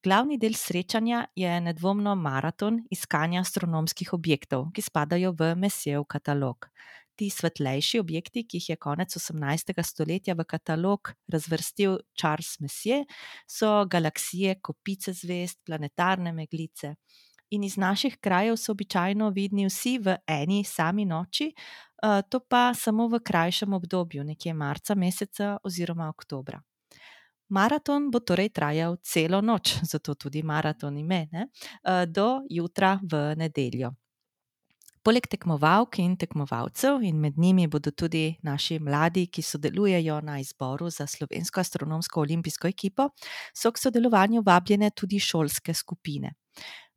Glavni 0.02 0.34
del 0.38 0.54
srečanja 0.58 1.26
je 1.38 1.60
nedvomno 1.60 2.14
maraton 2.18 2.80
iskanja 2.90 3.40
astronomskih 3.40 4.12
objektov, 4.12 4.64
ki 4.74 4.82
spadajo 4.82 5.30
v 5.38 5.52
Messijev 5.54 6.02
katalog. 6.10 6.66
Ti 7.14 7.28
svetlejši 7.30 8.00
objekti, 8.02 8.42
ki 8.42 8.58
jih 8.58 8.70
je 8.72 8.76
konec 8.82 9.14
18. 9.14 9.70
stoletja 9.86 10.34
v 10.34 10.46
katalog 10.48 11.12
razvrstil 11.30 12.00
Charles 12.18 12.58
Messier, 12.60 13.04
so 13.46 13.84
galaksije, 13.86 14.56
kopice 14.60 15.14
zvest, 15.14 15.60
planetarne 15.64 16.32
meglice. 16.32 16.94
in 17.52 17.64
iz 17.64 17.76
naših 17.76 18.16
krajev 18.20 18.56
so 18.56 18.72
običajno 18.72 19.28
vidni 19.30 19.66
vsi 19.66 19.98
v 19.98 20.16
eni 20.26 20.64
sami 20.64 21.04
noči, 21.04 21.52
eh, 21.52 22.22
to 22.30 22.40
pa 22.40 22.74
samo 22.74 23.08
v 23.08 23.20
krajšem 23.20 23.72
obdobju, 23.72 24.24
nekje 24.24 24.54
marca 24.54 24.94
meseca 24.94 25.58
oziroma 25.64 26.08
oktobra. 26.08 26.62
Maraton 27.52 28.08
bo 28.10 28.20
torej 28.24 28.48
trajal 28.48 28.96
celo 29.04 29.42
noč, 29.44 29.74
zato 29.84 30.14
tudi 30.14 30.42
maraton 30.42 30.96
ime, 30.96 31.26
ne? 31.32 31.48
Eh, 31.84 32.06
do 32.06 32.40
jutra 32.48 32.98
v 33.02 33.34
nedeljo. 33.36 33.92
Poleg 35.02 35.26
tekmovalk 35.26 35.98
in 35.98 36.14
tekmovalcev, 36.16 37.02
in 37.02 37.18
med 37.20 37.38
njimi 37.38 37.66
bodo 37.66 37.90
tudi 37.90 38.36
naši 38.46 38.78
mladi, 38.78 39.26
ki 39.26 39.42
sodelujejo 39.42 40.20
na 40.22 40.36
izboru 40.38 40.90
za 40.90 41.06
slovensko 41.06 41.60
astronomsko 41.60 42.20
olimpijsko 42.20 42.68
ekipo, 42.68 43.08
so 43.54 43.72
k 43.72 43.82
sodelovanju 43.82 44.44
vabljene 44.46 44.90
tudi 44.90 45.18
šolske 45.18 45.74
skupine. 45.74 46.32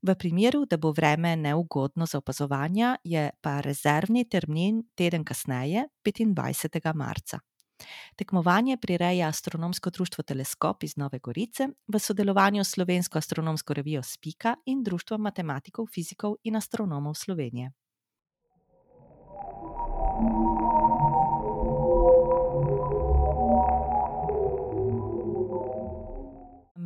V 0.05 0.15
primeru, 0.15 0.65
da 0.69 0.77
bo 0.77 0.91
vreme 0.91 1.35
neugodno 1.35 2.05
za 2.05 2.17
opazovanje, 2.17 2.93
je 3.03 3.29
pa 3.41 3.59
rezervni 3.61 4.29
termin 4.29 4.83
teden 4.95 5.25
kasneje, 5.25 5.87
25. 6.05 6.93
marca. 6.95 7.39
Tekmovanje 8.15 8.77
prireja 8.77 9.27
Astronomsko 9.27 9.89
društvo 9.89 10.23
Teleskop 10.23 10.83
iz 10.83 10.97
Nove 10.97 11.19
Gorice 11.19 11.67
v 11.87 11.99
sodelovanju 11.99 12.63
s 12.63 12.69
Slovensko 12.69 13.17
astronomsko 13.17 13.73
revijo 13.73 14.03
Spika 14.03 14.55
in 14.65 14.83
Društvom 14.83 15.21
matematikov, 15.21 15.85
fizikov 15.93 16.35
in 16.43 16.55
astronomov 16.55 17.13
Slovenije. 17.13 17.71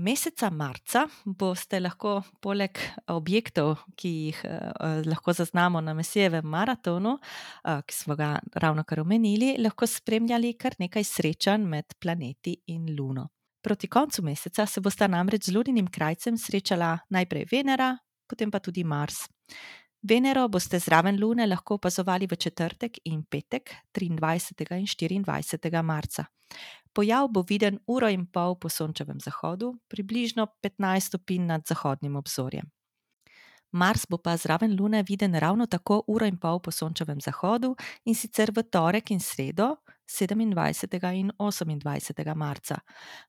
Meseca 0.09 0.49
marca 0.49 1.03
boste 1.25 1.77
lahko 1.79 2.15
poleg 2.41 2.79
objektov, 3.13 3.83
ki 3.99 4.09
jih 4.09 4.39
eh, 4.47 5.01
lahko 5.05 5.35
zaznamo 5.37 5.81
na 5.85 5.93
Mesijevem 5.93 6.47
maratonu, 6.49 7.17
eh, 7.19 7.81
ki 7.85 7.93
smo 7.93 8.15
ga 8.17 8.31
ravno 8.63 8.83
kar 8.89 9.03
omenili, 9.03 9.51
lahko 9.61 9.87
spremljali 9.87 10.55
kar 10.57 10.79
nekaj 10.79 11.05
srečanj 11.05 11.67
med 11.69 11.93
planeti 12.01 12.55
in 12.73 12.87
Luno. 12.97 13.27
Proti 13.61 13.87
koncu 13.87 14.23
meseca 14.25 14.65
se 14.65 14.81
bosta 14.81 15.07
namreč 15.07 15.51
z 15.51 15.53
Luninim 15.53 15.87
krajcem 15.87 16.37
srečala 16.37 16.95
najprej 17.09 17.45
Venera, 17.51 17.91
potem 18.29 18.49
pa 18.51 18.59
tudi 18.59 18.83
Mars. 18.83 19.27
Venero 20.01 20.47
boste 20.47 20.79
zraven 20.79 21.19
Lune 21.21 21.45
lahko 21.45 21.75
opazovali 21.75 22.25
v 22.25 22.35
četrtek 22.35 22.97
in 23.05 23.23
petek, 23.29 23.75
23. 23.93 24.79
in 25.11 25.23
24. 25.23 25.83
marca. 25.83 26.25
Pojav 26.99 27.29
bo 27.31 27.45
viden 27.47 27.77
uro 27.87 28.09
in 28.11 28.25
pol 28.27 28.57
po 28.59 28.67
sončevem 28.69 29.21
zahodu, 29.23 29.69
približno 29.87 30.43
15 30.61 31.05
stopinj 31.07 31.45
nad 31.47 31.61
zahodnim 31.67 32.15
obzorjem. 32.19 32.65
Mars 33.71 34.03
bo 34.09 34.17
pa 34.17 34.33
zraven 34.37 34.75
Lune 34.79 35.03
viden 35.07 35.35
ravno 35.35 35.65
tako 35.65 36.01
uro 36.07 36.27
in 36.27 36.35
pol 36.37 36.59
po 36.59 36.71
sončevem 36.71 37.21
zahodu 37.21 37.69
in 38.05 38.15
sicer 38.15 38.51
v 38.51 38.63
torek 38.63 39.11
in 39.11 39.19
sredo, 39.19 39.77
27. 40.11 41.13
in 41.15 41.31
28. 41.39 42.35
marca. 42.35 42.79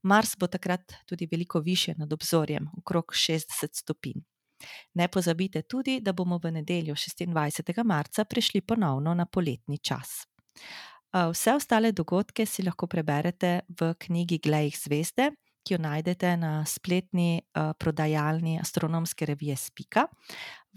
Mars 0.03 0.35
bo 0.37 0.47
takrat 0.47 0.93
tudi 1.07 1.29
veliko 1.31 1.61
više 1.61 1.95
nad 1.99 2.13
obzorjem, 2.13 2.67
okrog 2.79 3.13
60 3.15 3.69
stopinj. 3.73 4.19
Ne 4.95 5.09
pozabite 5.09 5.63
tudi, 5.63 6.01
da 6.01 6.13
bomo 6.13 6.41
v 6.43 6.51
nedeljo 6.51 6.95
26. 6.95 7.85
marca 7.85 8.25
prišli 8.25 8.61
ponovno 8.61 9.15
na 9.15 9.27
poletni 9.27 9.79
čas. 9.79 10.27
Vse 11.11 11.55
ostale 11.55 11.91
dogodke 11.93 12.47
si 12.47 12.63
lahko 12.63 12.87
preberete 12.87 13.61
v 13.67 13.95
knjigi 13.99 14.39
Glej 14.39 14.71
zvezde, 14.79 15.33
ki 15.67 15.75
jo 15.75 15.79
najdete 15.83 16.37
na 16.39 16.53
spletni 16.65 17.43
prodajalni 17.53 18.59
astronomske 18.61 19.27
revije 19.27 19.57
Spika. 19.57 20.07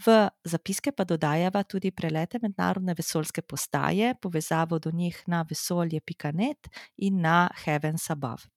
V 0.06 0.15
zapiske 0.50 0.91
pa 0.91 1.06
dodajava 1.06 1.62
tudi 1.63 1.91
prelete 1.93 2.41
mednarodne 2.41 2.96
vesoljske 2.98 3.41
postaje, 3.41 4.15
povezavo 4.22 4.80
do 4.80 4.91
njih 4.91 5.22
na 5.28 5.46
vesolje.net 5.50 6.69
in 6.98 7.22
na 7.22 7.50
Heavens 7.65 8.10
Above. 8.10 8.53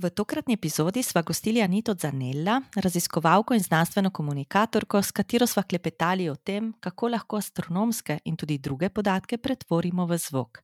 V 0.00 0.08
tokratni 0.10 0.54
epizodi 0.56 1.02
sva 1.02 1.20
gostili 1.20 1.60
Anito 1.60 1.92
Zanella, 1.94 2.54
raziskovalko 2.76 3.52
in 3.54 3.60
znanstveno 3.60 4.10
komunikatorko, 4.10 5.02
s 5.02 5.12
katero 5.12 5.46
sva 5.46 5.62
klepetali 5.62 6.28
o 6.30 6.36
tem, 6.36 6.70
kako 6.80 7.10
lahko 7.12 7.36
astronomske 7.36 8.16
in 8.24 8.36
tudi 8.36 8.56
druge 8.58 8.88
podatke 8.88 9.36
pretvorimo 9.36 10.06
v 10.06 10.16
zvok. 10.16 10.62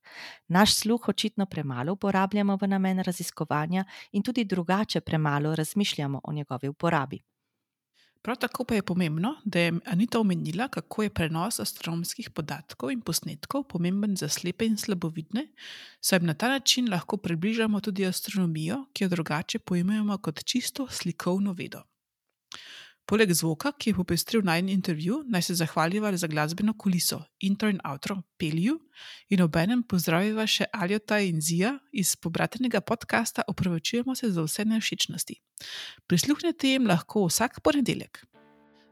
Naš 0.49 0.79
sluh 0.81 1.09
očitno 1.09 1.47
premalo 1.47 1.93
uporabljamo 1.93 2.57
v 2.57 2.69
namen 2.69 3.05
raziskovanja 3.05 3.85
in 4.13 4.23
tudi 4.23 4.45
drugače 4.45 5.01
premalo 5.01 5.55
razmišljamo 5.55 6.21
o 6.25 6.33
njegovi 6.33 6.69
uporabi. 6.69 7.21
Prav 8.27 8.37
tako 8.37 8.65
pa 8.65 8.75
je 8.75 8.83
pomembno, 8.83 9.37
da 9.45 9.61
je 9.61 9.73
Anita 9.85 10.19
omenila, 10.21 10.69
kako 10.69 11.03
je 11.03 11.11
prenos 11.15 11.61
astronomskih 11.61 12.31
podatkov 12.31 12.91
in 12.91 13.01
posnetkov 13.01 13.63
pomemben 13.71 14.17
za 14.17 14.29
slepe 14.29 14.67
in 14.67 14.75
slabovidne, 14.77 15.45
saj 16.01 16.25
na 16.27 16.35
ta 16.35 16.49
način 16.49 16.91
lahko 16.91 17.17
približamo 17.17 17.81
tudi 17.81 18.07
astronomijo, 18.07 18.81
ki 18.93 19.05
jo 19.05 19.09
drugače 19.09 19.59
pojmujemo 19.59 20.19
kot 20.19 20.43
čisto 20.45 20.89
slikovno 20.91 21.53
vedo. 21.53 21.85
Poleg 23.07 23.31
zvoka, 23.31 23.71
ki 23.79 23.91
je 23.91 23.95
popestril 23.95 24.43
najni 24.43 24.73
intervju, 24.75 25.21
naj 25.31 25.43
se 25.43 25.55
zahvaljiva 25.55 26.11
za 26.17 26.27
glasbeno 26.27 26.75
kuliso, 26.79 27.21
intro 27.39 27.69
in 27.71 27.79
outro, 27.85 28.17
Pelju 28.37 28.81
in 29.31 29.43
obenem 29.43 29.85
pozdraviva 29.87 30.47
še 30.47 30.67
Aljota 30.73 31.21
in 31.23 31.41
Zija 31.41 31.77
iz 31.93 32.17
pobratenega 32.17 32.81
podcasta 32.81 33.43
Opravičujemo 33.47 34.15
se 34.15 34.31
za 34.31 34.43
vse 34.43 34.65
nevšečnosti. 34.65 35.39
Prisluhnite 36.07 36.73
jim 36.73 36.87
lahko 36.87 37.29
vsak 37.29 37.61
ponedeljek. 37.63 38.25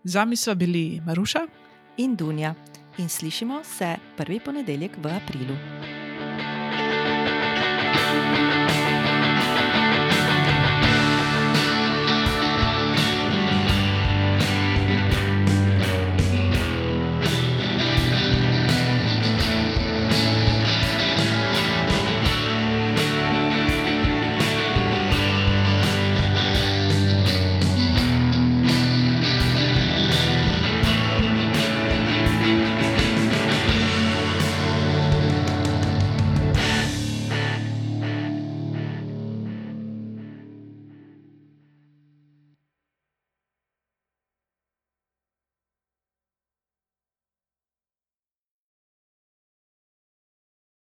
Z 0.05 0.15
vami 0.15 0.37
smo 0.37 0.55
bili 0.55 1.01
Maruša 1.07 1.47
in 1.99 2.15
Dunja 2.17 2.55
in 2.99 3.09
slišimo 3.09 3.65
se 3.65 3.97
prvi 4.17 4.41
ponedeljek 4.41 4.97
v 5.03 5.17
aprilu. 5.17 5.59
thank 8.15 8.55
you 8.55 8.64